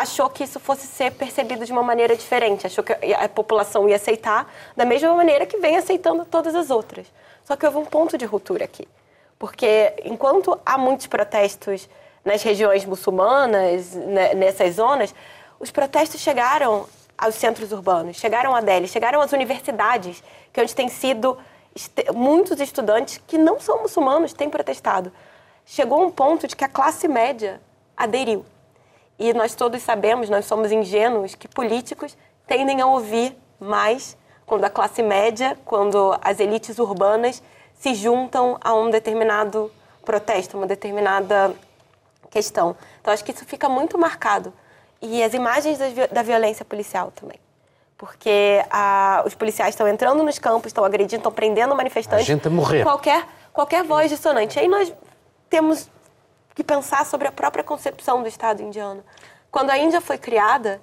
[0.00, 3.96] achou que isso fosse ser percebido de uma maneira diferente, achou que a população ia
[3.96, 7.06] aceitar da mesma maneira que vem aceitando todas as outras.
[7.44, 8.88] Só que houve um ponto de ruptura aqui,
[9.38, 11.86] porque enquanto há muitos protestos
[12.24, 15.14] nas regiões muçulmanas, né, nessas zonas,
[15.58, 16.86] os protestos chegaram
[17.18, 21.36] aos centros urbanos, chegaram a Delhi, chegaram às universidades, que é onde tem sido
[22.14, 25.12] muitos estudantes que não são muçulmanos têm protestado.
[25.66, 27.60] Chegou um ponto de que a classe média
[27.94, 28.46] aderiu.
[29.20, 34.70] E nós todos sabemos, nós somos ingênuos, que políticos tendem a ouvir mais quando a
[34.70, 37.42] classe média, quando as elites urbanas
[37.78, 39.70] se juntam a um determinado
[40.06, 41.54] protesto, uma determinada
[42.30, 42.74] questão.
[42.98, 44.54] Então, acho que isso fica muito marcado.
[45.02, 45.78] E as imagens
[46.10, 47.38] da violência policial também.
[47.98, 52.24] Porque a, os policiais estão entrando nos campos, estão agredindo, estão prendendo manifestantes.
[52.24, 52.84] A gente a morrer.
[52.84, 54.58] Qualquer, qualquer voz dissonante.
[54.58, 54.90] Aí nós
[55.50, 55.90] temos
[56.60, 59.02] que pensar sobre a própria concepção do Estado indiano.
[59.50, 60.80] Quando a Índia foi criada,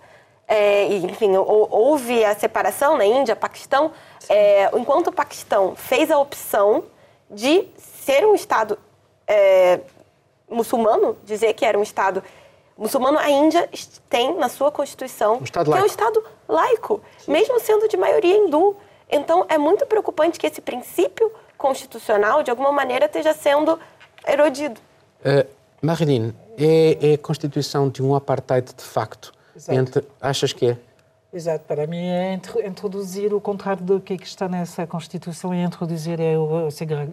[0.47, 3.91] é, enfim, houve a separação na Índia, Paquistão,
[4.27, 6.85] é, enquanto o Paquistão fez a opção
[7.29, 8.79] de ser um Estado
[9.27, 9.81] é,
[10.49, 12.23] muçulmano, dizer que era um Estado
[12.75, 13.69] muçulmano, a Índia
[14.09, 17.31] tem na sua Constituição um que é um Estado laico, Sim.
[17.31, 18.75] mesmo sendo de maioria hindu.
[19.09, 23.79] Então, é muito preocupante que esse princípio constitucional, de alguma maneira, esteja sendo
[24.27, 24.81] erodido.
[25.21, 29.31] Uh, Marilyn, é, é, a constituição de um apartheid de facto.
[29.69, 30.77] Entre, achas que é?
[31.33, 36.37] Exato, para mim é introduzir o contrário do que está nessa Constituição e introduzir é
[36.37, 36.69] o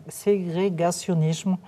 [0.08, 1.58] segregacionismo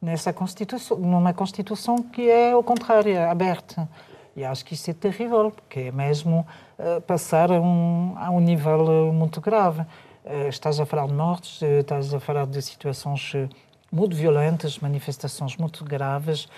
[0.00, 3.88] nessa Constituição, numa Constituição que é o contrário, é aberta.
[4.36, 6.46] E acho que isso é terrível, porque é mesmo
[6.78, 9.80] uh, passar a um, a um nível uh, muito grave.
[10.24, 13.32] Uh, estás a falar de mortes, estás a falar de situações
[13.94, 16.48] muito violentas, manifestações muito graves,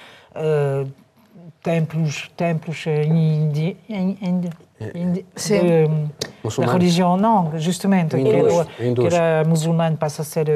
[1.62, 4.50] templos, templos indi, indi,
[4.94, 8.32] indi, de, da religião, não, justamente, hindus,
[8.76, 10.48] que, era, que era muçulmano passa a ser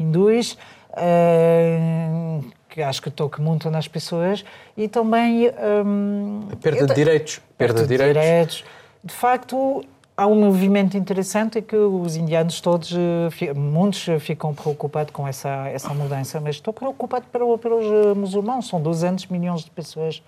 [0.00, 0.56] hindus,
[0.92, 4.44] uh, que acho que toca muito nas pessoas,
[4.76, 5.50] e também...
[5.84, 7.40] Um, a perda de direitos.
[7.58, 8.22] Perda, de direitos.
[8.22, 8.64] direitos.
[9.04, 9.84] De facto,
[10.16, 15.92] há um movimento interessante que os indianos todos, eh, muitos ficam preocupados com essa, essa
[15.92, 18.68] mudança, mas estou preocupado pelos, pelos eh, muçulmanos.
[18.68, 20.22] São 200 milhões de pessoas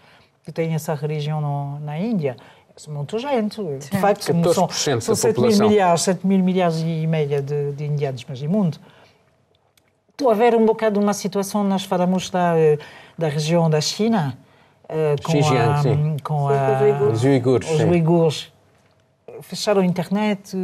[0.45, 2.37] que têm essa religião no, na Índia.
[2.87, 3.63] É muita gente.
[3.63, 3.99] De Sim.
[3.99, 4.25] facto,
[4.55, 4.69] são,
[5.01, 8.79] são 7 mil milhares, 7 mil milhares e meia de, de indianos, mas e mundo.
[10.11, 12.55] Estou a ver um bocado uma situação, nós falamos da,
[13.17, 14.37] da região da China,
[14.85, 17.71] uh, com, Xinjiang, a, com a, os uigures.
[17.71, 18.53] Os uigures.
[19.43, 20.57] Fecharam a internet,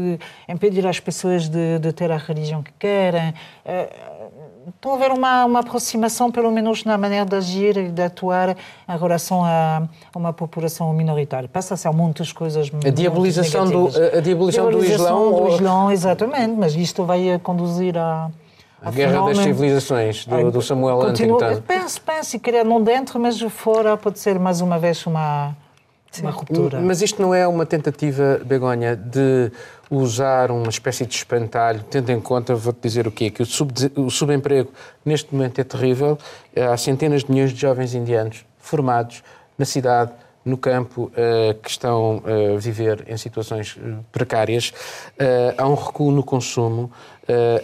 [0.48, 3.30] impedir as pessoas de, de ter a religião que querem.
[3.64, 4.14] Uh,
[4.68, 8.50] estão a ver uma, uma aproximação, pelo menos na maneira de agir e de atuar
[8.88, 9.82] em relação a,
[10.12, 11.48] a uma população minoritária.
[11.48, 15.32] Passa-se a muitas coisas a diabolização do A diabolização, do Islão?
[15.32, 18.30] do Islão, exatamente, mas isto vai conduzir a
[18.84, 21.62] a Guerra das Civilizações, do, do Samuel Huntington.
[21.66, 25.56] Penso, penso, e querer não dentro, mas fora pode ser mais uma vez uma,
[26.20, 26.80] uma ruptura.
[26.80, 29.50] Mas isto não é uma tentativa, Begonha, de
[29.90, 33.30] usar uma espécie de espantalho, tendo em conta, vou-te dizer o quê?
[33.30, 34.70] Que o, sub, o subemprego
[35.04, 36.18] neste momento é terrível.
[36.56, 39.22] Há centenas de milhões de jovens indianos formados
[39.58, 40.12] na cidade,
[40.44, 44.72] no campo uh, que estão uh, a viver em situações eh, precárias.
[45.56, 46.90] Há um recuo no consumo,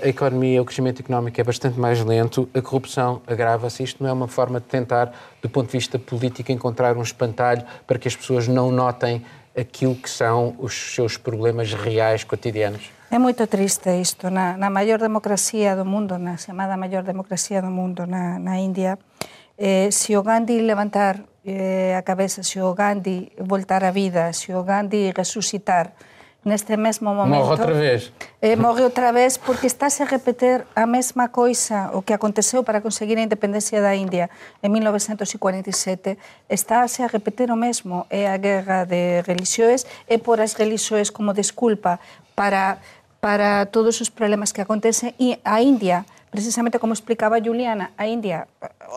[0.03, 3.83] a economia, o crescimento económico é bastante mais lento, a corrupção agrava-se.
[3.83, 5.13] Isto não é uma forma de tentar,
[5.43, 9.23] do ponto de vista político, encontrar um espantalho para que as pessoas não notem
[9.57, 12.91] aquilo que são os seus problemas reais cotidianos?
[13.11, 14.31] É muito triste isto.
[14.31, 18.99] Na, na maior democracia do mundo, na chamada maior democracia do mundo, na, na Índia,
[19.59, 24.53] eh, se o Gandhi levantar eh, a cabeza se o Gandhi voltar á vida, se
[24.53, 25.93] o Gandhi resucitar
[26.45, 27.45] neste mesmo momento.
[27.45, 28.13] Morre outra vez.
[28.41, 32.81] Eh, morre outra vez porque estáse a repetir a mesma coisa o que aconteceu para
[32.81, 34.31] conseguir a independencia da India
[34.63, 36.19] en 1947.
[36.49, 38.07] Estáse a repetir o mesmo.
[38.09, 42.01] É a guerra de religiões e por as religiões como desculpa
[42.35, 42.79] para,
[43.21, 45.15] para todos os problemas que acontecen.
[45.21, 48.47] E a India precisamente como explicaba Juliana, a India,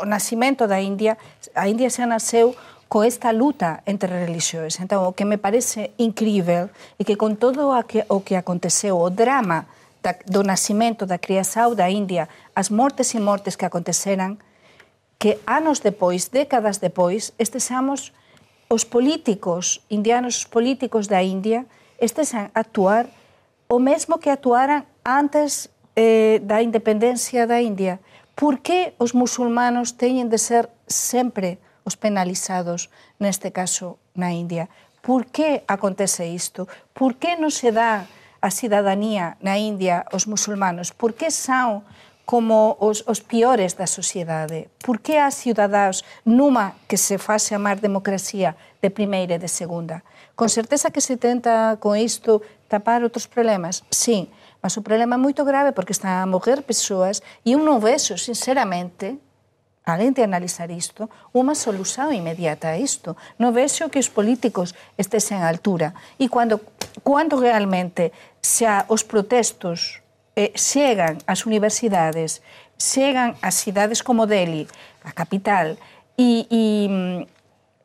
[0.01, 1.17] o nacimento da India,
[1.53, 2.55] a India se nasceu
[2.87, 4.77] co esta luta entre religións.
[4.77, 9.01] Entón, o que me parece incrível é que con todo o que, o que aconteceu,
[9.01, 9.65] o drama
[10.05, 14.37] da, do nacimento da criação da India, as mortes e mortes que aconteceran,
[15.17, 18.13] que anos depois, décadas depois, estesamos
[18.69, 21.65] os políticos indianos, os políticos da India,
[21.97, 23.09] estesen a actuar
[23.65, 27.99] o mesmo que actuaran antes eh, da independencia da India,
[28.33, 32.89] por que os musulmanos teñen de ser sempre os penalizados,
[33.21, 34.69] neste caso na India?
[35.03, 36.65] Por que acontece isto?
[36.95, 38.07] Por que non se dá
[38.41, 40.95] a cidadanía na India aos musulmanos?
[40.95, 41.83] Por que son
[42.25, 44.71] como os, os piores da sociedade?
[44.79, 50.01] Por que há cidadãos numa que se faz chamar democracia de primeira e de segunda?
[50.33, 53.83] Con certeza que se tenta con isto tapar outros problemas?
[53.91, 54.31] Sim,
[54.63, 58.15] Mas o problema é moito grave porque están a morrer persoas e eu non vexo,
[58.15, 59.19] sinceramente,
[59.83, 63.19] além de analizar isto, unha solución inmediata a isto.
[63.35, 65.91] Non vexo que os políticos estesen a altura.
[66.15, 66.63] E cando,
[67.03, 69.99] cando realmente xa os protestos
[70.39, 72.39] eh, chegan ás universidades,
[72.79, 74.63] chegan ás cidades como Delhi,
[75.03, 75.75] a capital,
[76.15, 77.19] e, e, mm,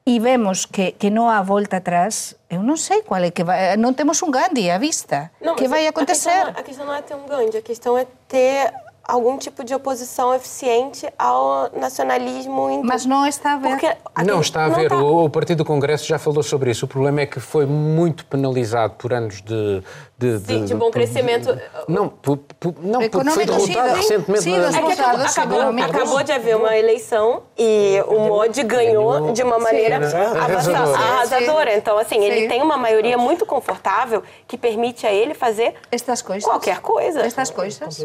[0.09, 3.77] e vemos que, que non há volta atrás, eu non sei qual é que vai...
[3.77, 5.29] Non temos un Gandhi à vista.
[5.37, 6.49] Não, que vai acontecer?
[6.49, 8.73] A questão, a questão não é ter um Gandhi, a questão é ter
[9.09, 12.87] algum tipo de oposição eficiente ao nacionalismo hindu.
[12.87, 13.71] Mas não está a ver.
[13.71, 14.83] Porque não está a ver.
[14.83, 14.97] Está...
[14.99, 16.85] O, Partido do Congresso já falou sobre isso.
[16.85, 19.83] O problema é que foi muito penalizado por anos de...
[20.19, 21.57] De, sim, de, de bom crescimento.
[21.87, 24.43] Não, por, por, não porque foi derrotado recentemente.
[24.43, 24.65] Sim, na...
[24.65, 29.97] é acabou, acabou, acabou, de haver uma eleição e o Modi ganhou de uma maneira
[29.97, 30.99] arrasadora.
[30.99, 31.77] arrasadora.
[31.77, 32.25] Então, assim, sim.
[32.25, 36.43] ele tem uma maioria muito confortável que permite a ele fazer Estas coisas.
[36.43, 37.21] qualquer coisa.
[37.21, 38.05] Estas coisas.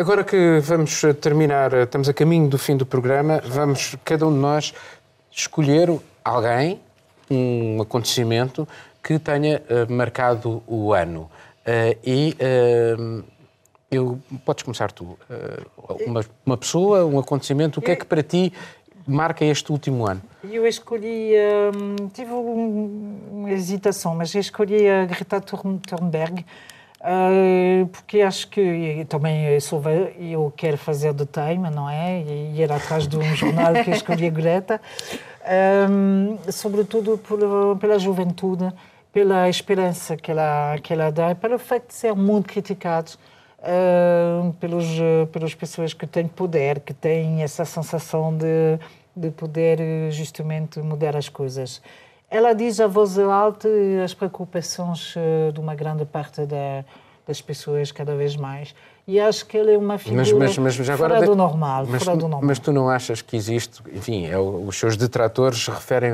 [0.00, 4.38] Agora que vamos terminar, estamos a caminho do fim do programa, vamos cada um de
[4.38, 4.72] nós
[5.30, 6.80] escolher alguém,
[7.30, 8.66] um acontecimento
[9.02, 11.30] que tenha uh, marcado o ano.
[11.66, 13.22] Uh, e uh,
[13.90, 15.18] eu, podes começar tu.
[16.06, 18.54] Uma, uma, pessoa, um acontecimento, o que é que para ti
[19.06, 20.22] marca este último ano?
[20.42, 21.34] Eu escolhi,
[21.76, 26.46] um, tive uma hesitação, mas eu escolhi a Greta Thunberg,
[27.00, 29.82] Uh, porque acho que também sou
[30.18, 32.20] eu quero fazer do time, não é?
[32.20, 34.80] E ir atrás de um jornal que escolhi a Greta,
[35.88, 37.38] um, sobretudo por,
[37.78, 38.70] pela juventude,
[39.10, 43.12] pela esperança que ela, que ela dá pelo facto de ser muito criticado
[43.60, 44.86] uh, pelos,
[45.32, 48.78] pelas pessoas que têm poder, que têm essa sensação de,
[49.16, 51.80] de poder justamente mudar as coisas.
[52.30, 53.68] Ela diz a voz alta
[54.04, 56.84] as preocupações eh, de uma grande parte da,
[57.26, 58.72] das pessoas cada vez mais.
[59.06, 62.02] E acho que ele é uma figura mas, mas, mas fora agora, do normal, mas,
[62.02, 62.40] fora do normal.
[62.44, 66.12] Mas tu não achas que existe, enfim, é, os seus detratores referem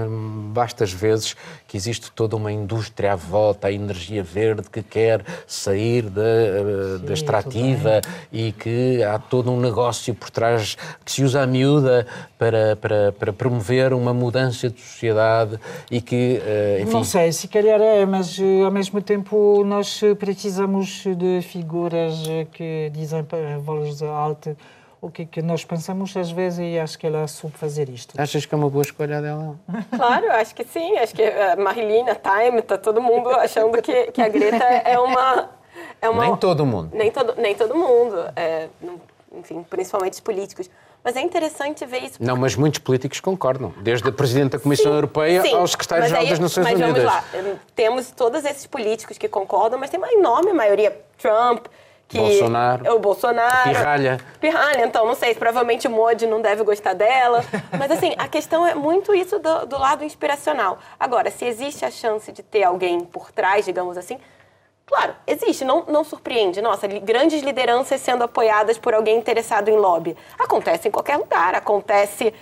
[0.53, 6.09] bastas vezes que existe toda uma indústria à volta, a energia verde que quer sair
[6.09, 8.01] da, eh, Sim, da extrativa
[8.33, 12.07] e que há todo um negócio por trás que se usa a miúda
[12.39, 15.59] para, para, para promover uma mudança de sociedade
[15.91, 16.93] e que, eh, enfim...
[16.93, 22.23] Não sei, se calhar é, mas eh, ao mesmo tempo nós precisamos de figuras
[22.53, 24.57] que dizem para voz alta
[25.01, 28.21] o que, é que nós pensamos às vezes e acho que ela soube fazer isto.
[28.21, 29.57] Achas que é uma boa escolha dela?
[29.95, 30.97] Claro, acho que sim.
[30.99, 35.51] Acho que a Marilina, Time, está todo mundo achando que, que a Greta é uma,
[36.01, 36.25] é uma...
[36.25, 36.91] Nem todo mundo.
[36.93, 38.17] Nem todo, nem todo mundo.
[38.35, 38.69] É,
[39.33, 40.69] enfim, principalmente os políticos.
[41.05, 42.17] Mas é interessante ver isso.
[42.21, 46.27] Não, mas muitos políticos concordam, desde a Presidente da Comissão sim, Europeia sim, ao Secretário-Geral
[46.27, 47.05] das Nações mas Unidas.
[47.05, 51.67] Mas vamos lá, temos todos esses políticos que concordam, mas tem uma enorme maioria, Trump,
[52.09, 52.87] que Bolsonaro.
[52.87, 53.69] É o Bolsonaro.
[53.69, 54.21] Pirralha.
[54.41, 57.45] Pirralha, então, não sei, provavelmente o Modi não deve gostar dela.
[57.77, 60.79] Mas, assim, a questão é muito isso do, do, lado inspiracional.
[60.99, 64.19] Agora, se existe a chance de ter alguém por trás, digamos assim,
[64.85, 66.63] claro, existe, não, não surpreende.
[66.63, 70.17] Nossa, grandes lideranças sendo apoiadas por alguém interessado em lobby.
[70.39, 72.33] Acontece em qualquer lugar, acontece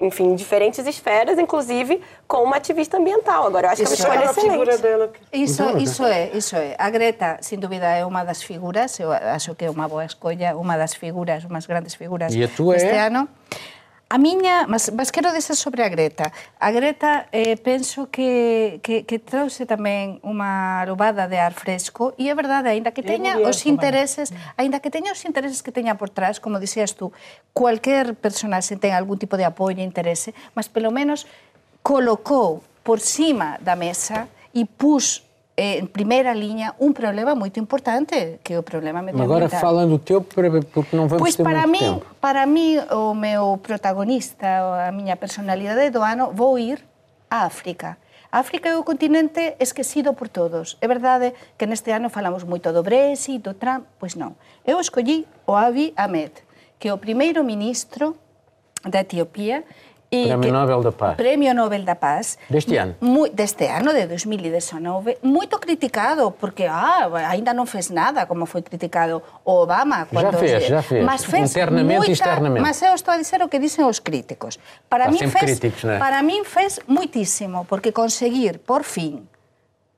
[0.00, 3.46] enfim, diferentes esferas, inclusive com uma ativista ambiental.
[3.46, 4.52] Agora, eu acho isso que é uma escolha excelente.
[4.52, 5.12] Figura dela.
[5.32, 6.74] Isso, isso é, isso é.
[6.78, 10.56] A Greta, sem dúvida, é uma das figuras, eu acho que é uma boa escolha,
[10.56, 13.06] uma das figuras, umas grandes figuras e a tua deste é?
[13.06, 13.28] ano.
[14.12, 16.32] A miña, mas, mas quero dizer sobre a Greta.
[16.58, 22.26] A Greta eh, penso que, que, que trouxe tamén unha lobada de ar fresco e
[22.26, 24.58] é verdade, aínda que teña os intereses, mm.
[24.58, 27.14] aínda que teña os intereses que teña por trás, como dixías tú,
[27.54, 31.30] cualquier personaxe ten algún tipo de apoio e interese, mas pelo menos
[31.86, 35.22] colocou por cima da mesa e pus
[35.60, 39.44] en primeira liña un problema moito importante, que é o problema medioambiental.
[39.44, 40.48] Agora falando do teu, porque
[40.96, 42.08] non vamos pois ter para mí, tempo.
[42.16, 46.80] para mí, o meu protagonista, a miña personalidade do ano, vou ir
[47.28, 48.00] a África.
[48.32, 50.80] África é o continente esquecido por todos.
[50.80, 54.40] É verdade que neste ano falamos moito do Brexit, do Trump, pois non.
[54.64, 56.32] Eu escollí o Abiy Ahmed,
[56.80, 58.16] que é o primeiro ministro
[58.80, 59.60] da Etiopía
[60.12, 61.16] E Prémio Nobel da Paz.
[61.16, 62.36] Prémio Nobel da Paz.
[62.48, 62.96] Deste ano.
[63.00, 65.18] Muy, deste ano, de 2019.
[65.22, 70.08] Muito criticado, porque ah, ainda não fez nada, como foi criticado o Obama.
[70.12, 71.04] Já fez, já fez.
[71.04, 72.60] Mas fez Internamente muita, e externamente.
[72.60, 74.58] Mas eu estou a dizer o que dizem os críticos.
[74.88, 75.98] Para mim fez, críticos, não é?
[76.00, 79.22] Para mim fez muitíssimo, porque conseguir, por fim,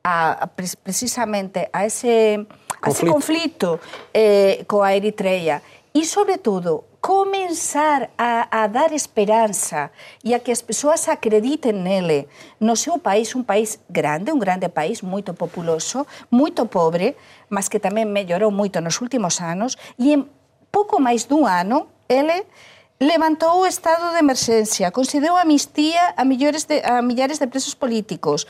[0.04, 0.46] a,
[0.84, 2.44] precisamente a esse,
[2.82, 3.80] conflito, a ese conflito
[4.12, 5.62] eh, coa Eritreia
[5.92, 9.90] E, sobre todo, comenzar a, a dar esperanza
[10.24, 12.30] e a que as persoas acrediten nele.
[12.62, 17.18] No seu país, un país grande, un grande país, moito populoso, moito pobre,
[17.50, 20.30] mas que tamén mellorou moito nos últimos anos, e en
[20.70, 22.46] pouco máis dun ano, ele
[23.02, 28.46] levantou o estado de emerxencia, concedeu amnistía a millores de, a millares de presos políticos,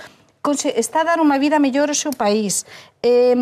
[0.76, 2.68] está a dar unha vida mellor ao seu país.
[3.01, 3.32] Eh,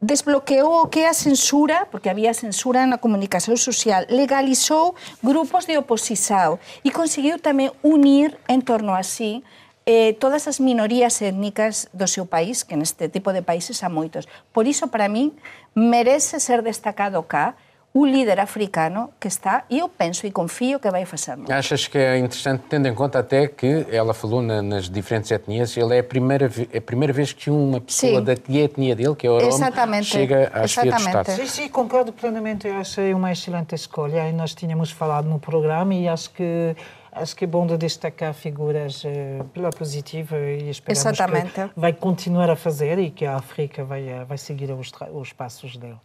[0.00, 4.94] desbloqueou o que é a censura, porque había censura na comunicación social, legalizou
[5.24, 9.40] grupos de oposición e conseguiu tamén unir en torno a sí
[9.88, 14.28] eh, todas as minorías étnicas do seu país, que neste tipo de países há moitos.
[14.52, 15.32] Por iso, para min,
[15.72, 17.56] merece ser destacado cá
[17.96, 21.50] o líder africano que está, e eu penso e confio que vai fazer muito.
[21.50, 25.74] Achas que é interessante, tendo em conta até que ela falou na, nas diferentes etnias,
[25.78, 28.24] ele é a primeira, é a primeira vez que uma pessoa Sim.
[28.24, 31.30] da etnia dele, que é o Oromo, chega à chefia do Estado.
[31.30, 32.68] Sim, sim, concordo plenamente.
[32.68, 36.76] Eu achei uma excelente escolha e nós tínhamos falado no programa e acho que
[37.12, 41.52] acho que é bom de destacar figuras uh, pela positiva e esperamos Exatamente.
[41.52, 45.32] que vai continuar a fazer e que a África vai, uh, vai seguir os, os
[45.32, 45.96] passos dele.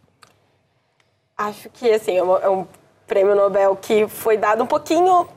[1.48, 2.66] Acho que, assim, é, é um
[3.06, 5.28] prêmio Nobel que foi dado um pouquinho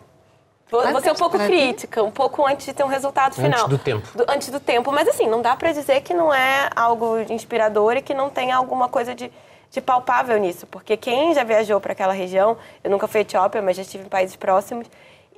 [0.67, 3.65] Vou ser um pouco crítica, um pouco antes de ter um resultado final.
[3.65, 4.17] Antes do tempo.
[4.17, 4.91] Do, antes do tempo.
[4.91, 8.51] Mas, assim, não dá para dizer que não é algo inspirador e que não tem
[8.51, 9.31] alguma coisa de,
[9.69, 10.65] de palpável nisso.
[10.65, 14.05] Porque quem já viajou para aquela região, eu nunca fui à Etiópia, mas já estive
[14.05, 14.87] em países próximos,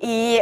[0.01, 0.41] e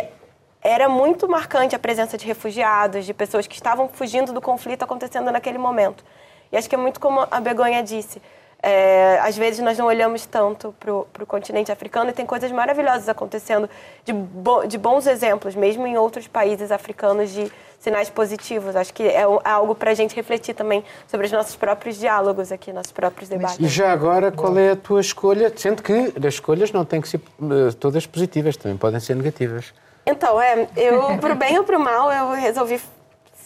[0.61, 5.31] era muito marcante a presença de refugiados, de pessoas que estavam fugindo do conflito acontecendo
[5.31, 6.03] naquele momento.
[6.51, 8.21] E acho que é muito como a Begonha disse.
[8.61, 13.07] É, às vezes nós não olhamos tanto para o continente africano e tem coisas maravilhosas
[13.07, 13.69] acontecendo,
[14.03, 18.75] de, bo, de bons exemplos, mesmo em outros países africanos, de sinais positivos.
[18.75, 22.51] Acho que é, é algo para a gente refletir também sobre os nossos próprios diálogos
[22.51, 23.59] aqui, nossos próprios debates.
[23.59, 25.53] E já agora, qual é a tua escolha?
[25.55, 29.73] Sendo que as escolhas não têm que ser uh, todas positivas, também podem ser negativas.
[30.05, 32.79] Então, é, eu, para o bem ou para o mal, eu resolvi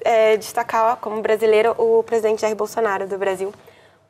[0.03, 3.53] é, destacar como brasileira o presidente Jair Bolsonaro do Brasil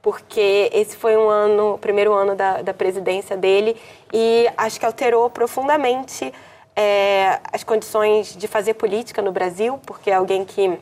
[0.01, 3.75] porque esse foi um ano, o primeiro ano da, da presidência dele
[4.13, 6.33] e acho que alterou profundamente
[6.75, 10.79] é, as condições de fazer política no Brasil, porque é alguém que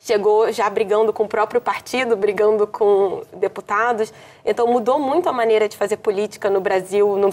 [0.00, 4.12] chegou já brigando com o próprio partido, brigando com deputados,
[4.44, 7.30] então mudou muito a maneira de fazer política no Brasil, não,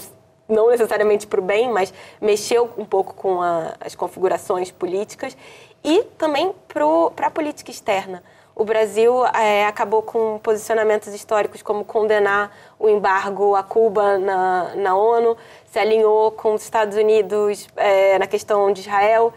[0.47, 5.35] não necessariamente para o bem, mas mexeu um pouco com a, as configurações políticas
[5.83, 8.23] e também para a política externa
[8.55, 14.95] o Brasil é, acabou com posicionamentos históricos como condenar o embargo a Cuba na, na
[14.95, 15.35] ONU,
[15.65, 19.33] se alinhou com os Estados Unidos é, na questão de Israel.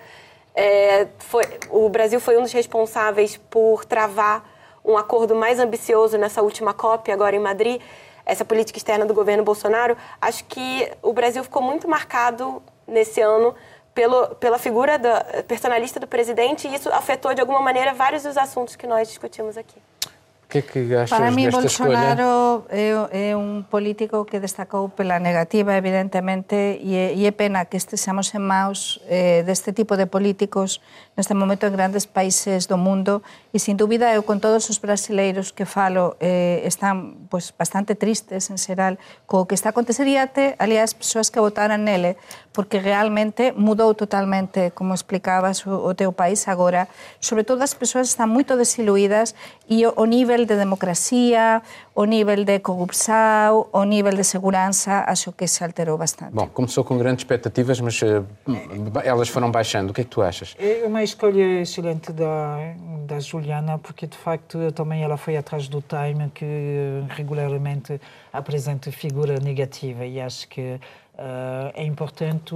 [0.54, 4.48] É, foi, o Brasil foi um dos responsáveis por travar
[4.84, 7.82] um acordo mais ambicioso nessa última COP, agora em Madrid,
[8.24, 9.96] essa política externa do governo Bolsonaro.
[10.20, 13.52] Acho que o Brasil ficou muito marcado nesse ano
[13.98, 18.36] pelo, pela figura da personalista do presidente e isso afetou de alguma maneira vários dos
[18.36, 19.74] assuntos que nós discutimos aqui.
[20.44, 25.18] O que é que achas Para mí, Bolsonaro é, é, un político que destacou pela
[25.18, 30.06] negativa, evidentemente, e é, e é pena que estejamos en maus eh, deste tipo de
[30.08, 30.80] políticos
[31.20, 33.20] neste momento en grandes países do mundo
[33.52, 38.48] e, sin dúbida, eu con todos os brasileiros que falo eh, están pues, bastante tristes,
[38.48, 38.96] en xeral,
[39.28, 42.16] co que está acontecería até, aliás, persoas que votaran nele,
[42.58, 46.88] porque realmente mudou totalmente, como explicabas, o, o teu país agora.
[47.20, 49.32] Sobre todo, as persoas están moito desiluídas
[49.68, 51.62] e o, o nivel de democracia,
[51.94, 56.34] o nível de corrupção, o nível de segurança, acho que se alterou bastante.
[56.34, 58.26] Bom, começou com grandes expectativas, mas uh,
[59.04, 59.92] elas foram baixando.
[59.92, 60.56] O que é que tu achas?
[60.58, 62.58] É uma escolha excelente da,
[63.06, 68.00] da Juliana, porque de facto também ela foi atrás do Time, que regularmente
[68.32, 70.80] apresenta figura negativa, e acho que
[71.74, 72.54] é importante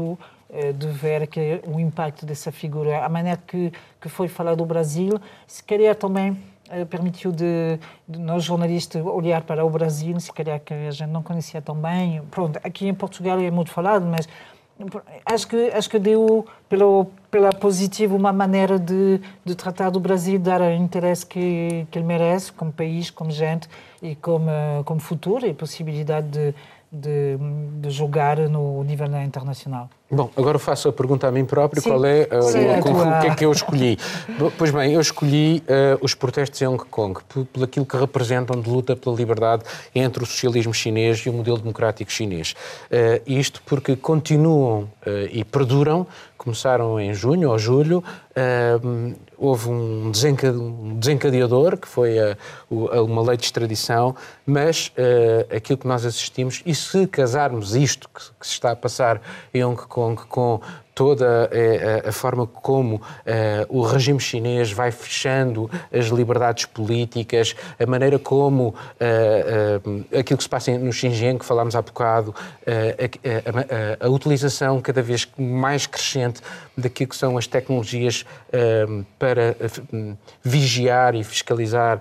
[0.54, 4.66] eh, de ver que o impacto dessa figura, a maneira que, que foi falado do
[4.66, 6.36] Brasil, se calhar também
[6.68, 11.08] eh, permitiu de, de, nós jornalistas olhar para o Brasil, se calhar que a gente
[11.08, 12.20] não conhecia tão bem.
[12.30, 14.28] Pronto, aqui em Portugal é muito falado, mas
[15.24, 20.38] acho que acho que deu pelo pela positiva uma maneira de, de tratar do Brasil,
[20.38, 23.68] dar o interesse que, que ele merece como país, como gente
[24.02, 24.50] e como
[24.84, 26.54] como futuro e possibilidade de
[26.92, 27.38] de,
[27.80, 29.88] de jogar no nível internacional.
[30.10, 31.88] Bom, agora faço a pergunta a mim próprio, Sim.
[31.88, 33.98] qual é, uh, Sim, o, o, que é que eu escolhi?
[34.58, 38.68] pois bem, eu escolhi uh, os protestos em Hong Kong, por, aquilo que representam de
[38.68, 39.62] luta pela liberdade
[39.94, 42.54] entre o socialismo chinês e o modelo democrático chinês.
[42.90, 44.90] Uh, isto porque continuam
[45.30, 46.06] e perduram
[46.42, 48.02] começaram em junho ou julho.
[48.32, 52.36] Uh, houve um, desencadeador, que foi a,
[52.92, 54.14] a, uma lei de extradição,
[54.44, 58.76] mas uh, aquilo que nós assistimos, e se casarmos isto que, que se está a
[58.76, 59.20] passar
[59.52, 60.60] em Hong Kong com
[60.94, 61.50] toda
[62.04, 63.00] a, a, forma como uh,
[63.68, 68.74] o regime chinês vai fechando as liberdades políticas, a maneira como
[70.18, 72.34] aquilo que se passa no Xinjiang, que falámos há bocado,
[74.00, 76.40] a, a, utilização cada vez mais crescente
[76.76, 78.24] daquilo que são as tecnologias
[79.18, 79.56] para
[80.42, 82.00] vigiar e fiscalizar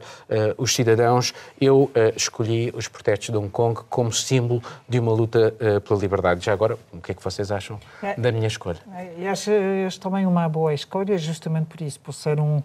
[0.58, 5.54] os cidadãos, eu escolhi os protestos de Hong Kong como símbolo de uma luta
[5.86, 6.46] pela liberdade.
[6.46, 8.16] Já agora, o que é que vocês acham é.
[8.16, 8.80] da minha escolha?
[9.18, 12.62] E acho este também uma boa escolha, justamente por isso, por ser um,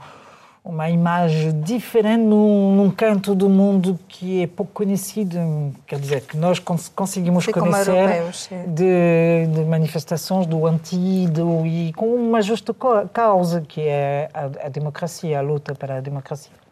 [0.66, 5.38] uma imagem diferente num, num, canto do mundo que é pouco conhecido,
[5.86, 11.92] quer dizer, que nós cons conseguimos Sim, conhecer europeus, de, de, manifestações do antigo e
[11.92, 12.74] com uma justa
[13.12, 16.65] causa, que é a, a democracia, a luta para a democracia.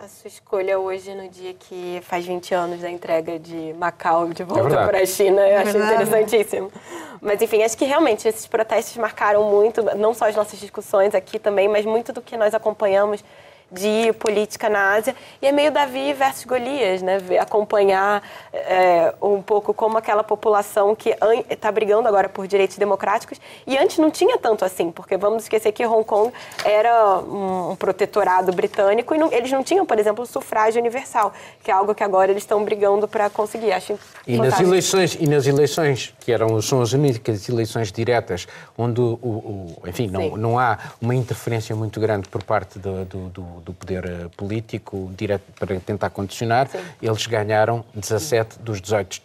[0.00, 4.44] A sua escolha hoje, no dia que faz 20 anos da entrega de Macau de
[4.44, 6.72] volta é para a China, eu acho interessantíssimo.
[7.20, 11.38] Mas, enfim, acho que realmente esses protestos marcaram muito, não só as nossas discussões aqui
[11.38, 13.24] também, mas muito do que nós acompanhamos
[13.70, 15.14] de política na Ásia.
[15.40, 17.18] E é meio Davi versus Golias, né?
[17.40, 21.14] Acompanhar é, um pouco como aquela população que
[21.48, 25.72] está brigando agora por direitos democráticos e antes não tinha tanto assim, porque vamos esquecer
[25.72, 26.32] que Hong Kong
[26.64, 31.74] era um, protetorado britânico e não, eles não tinham, por exemplo, sufrágio universal, que é
[31.74, 33.72] algo que agora eles estão brigando para conseguir.
[33.72, 38.46] Acho e nas eleições e nas eleições que eram são as únicas eleições diretas
[38.76, 43.28] onde o, o enfim não, não há uma interferência muito grande por parte do, do,
[43.28, 46.78] do do poder eh, político direto para tentar condicionar, Sim.
[47.00, 49.22] eles ganharam 17 dos 18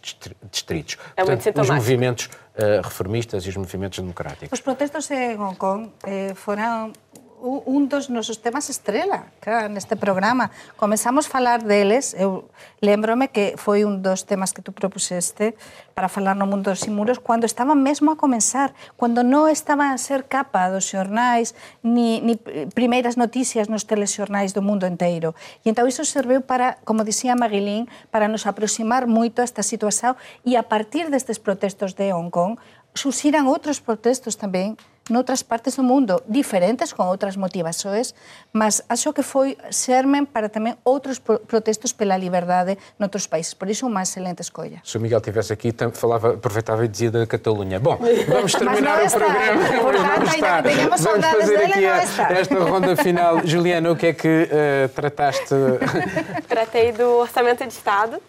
[0.50, 0.96] distritos.
[1.16, 4.50] É Portanto, os movimentos uh, reformistas e os movimentos democráticos.
[4.52, 6.92] Os protestos em Hong Kong eh, foram
[7.40, 10.50] un dos nosos temas estrela claro, neste programa.
[10.76, 12.48] Comezamos a falar deles, eu
[12.80, 15.52] lembrome que foi un dos temas que tú propuseste
[15.92, 19.98] para falar no mundo dos simuros cando estaba mesmo a comenzar, cando non estaba a
[20.00, 21.52] ser capa dos xornais
[21.84, 22.40] ni, ni
[22.72, 25.36] primeiras noticias nos telexornais do mundo inteiro.
[25.64, 30.16] E entao iso serveu para, como dicía Maguilín, para nos aproximar moito a esta situación
[30.48, 32.56] e a partir destes protestos de Hong Kong,
[32.94, 34.78] susiran outros protestos tamén
[35.10, 38.14] noutras partes do mundo, diferentes, con outras motivações,
[38.52, 43.52] mas acho que foi sermen para tamén outros protestos pela liberdade noutros países.
[43.52, 44.80] Por iso, uma excelente escolha.
[44.80, 47.78] Se o Miguel estivesse aqui, falava, aproveitava e dizia da Catalunha.
[47.78, 49.62] Bom, vamos terminar o programa.
[49.82, 53.44] Portanto, ainda que tenhamos vamos fazer dele, aqui a, esta ronda final.
[53.44, 55.54] Juliana, o que é que uh, trataste?
[56.48, 58.22] Tratei do orçamento de Estado,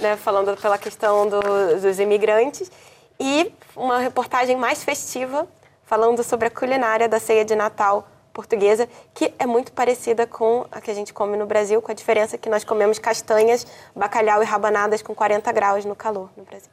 [0.00, 1.40] né, falando pela questão do,
[1.80, 2.72] dos imigrantes,
[3.20, 5.46] e uma reportagem mais festiva
[5.92, 10.80] falando sobre a culinária da ceia de Natal portuguesa, que é muito parecida com a
[10.80, 14.46] que a gente come no Brasil, com a diferença que nós comemos castanhas, bacalhau e
[14.46, 16.70] rabanadas com 40 graus no calor no Brasil.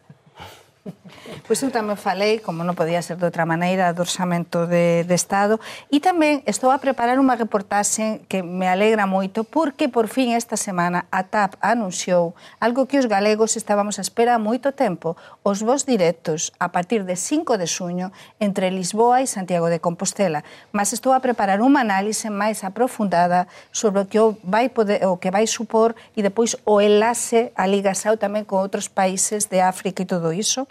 [1.47, 5.15] Pois eu tamén falei, como non podía ser de outra maneira, do orçamento de, de
[5.17, 5.57] Estado
[5.89, 10.55] e tamén estou a preparar unha reportaxe que me alegra moito porque por fin esta
[10.55, 15.89] semana a TAP anunciou algo que os galegos estábamos a espera moito tempo, os vos
[15.89, 20.45] directos a partir de 5 de suño entre Lisboa e Santiago de Compostela.
[20.69, 25.33] Mas estou a preparar unha análise máis aprofundada sobre o que vai, poder, o que
[25.33, 30.05] vai supor e depois o enlace a Liga Sao tamén con outros países de África
[30.05, 30.68] e todo iso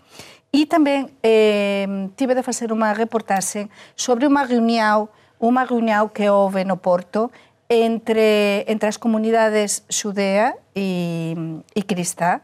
[0.49, 6.65] E tamén eh, tive de facer unha reportaxe sobre unha reunión, unha reunión que houve
[6.65, 7.29] no Porto
[7.69, 11.37] entre, entre as comunidades xudea e,
[11.77, 12.41] e cristá,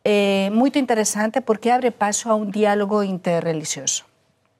[0.00, 4.08] eh, moito interesante porque abre paso a un diálogo interreligioso.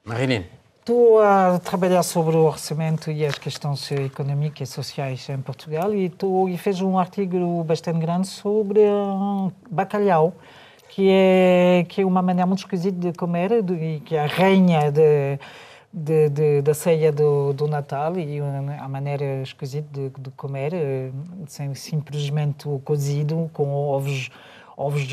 [0.05, 0.63] Marilene.
[0.83, 6.11] Estou a trabalhar sobre o orçamento e as questões económicas e sociais em Portugal e,
[6.11, 10.35] tô, e fiz um artigo bastante grande sobre um, bacalhau
[10.95, 14.93] que é, que é uma maneira muito esquisita de comer, e que é a rainha
[14.93, 15.39] de,
[15.91, 18.39] de, de, da ceia do, do Natal e
[18.79, 21.11] a maneira esquisita de, de comer, eh,
[21.47, 24.29] sem simplesmente cozido com ovos
[24.77, 25.09] ovos,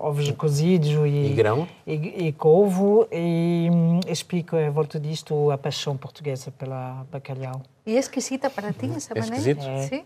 [0.00, 5.58] ovos cozidos e, e grão e, e couve e hum, explico a volta disto a
[5.58, 7.62] paixão portuguesa pela bacalhau.
[7.86, 9.36] E é esquisita para ti essa é maneira?
[9.36, 9.66] Esquisito?
[9.66, 9.82] É.
[9.82, 10.04] Sim.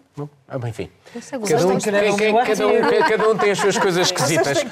[0.48, 0.88] Ah, bem, enfim.
[1.12, 4.64] Cada um, cada, um, cada um tem as suas coisas esquisitas.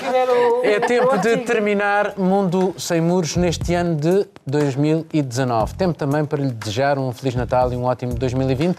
[0.62, 5.74] É tempo de terminar Mundo Sem Muros neste ano de 2019.
[5.74, 8.78] Tempo também para lhe desejar um Feliz Natal e um ótimo 2020.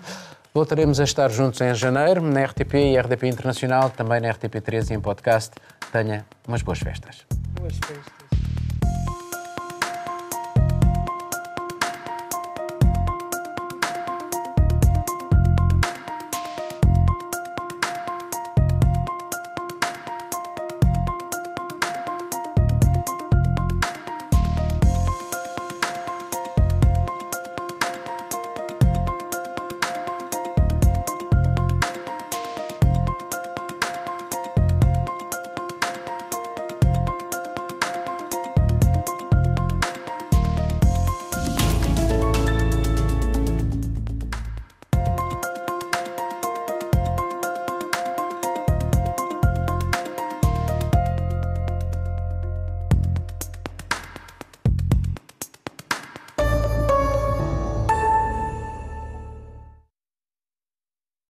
[0.56, 4.94] Voltaremos a estar juntos em janeiro, na RTP e RTP Internacional, também na RTP13 e
[4.94, 5.52] em podcast.
[5.92, 7.26] Tenha umas boas festas.
[7.60, 8.23] Boas festas.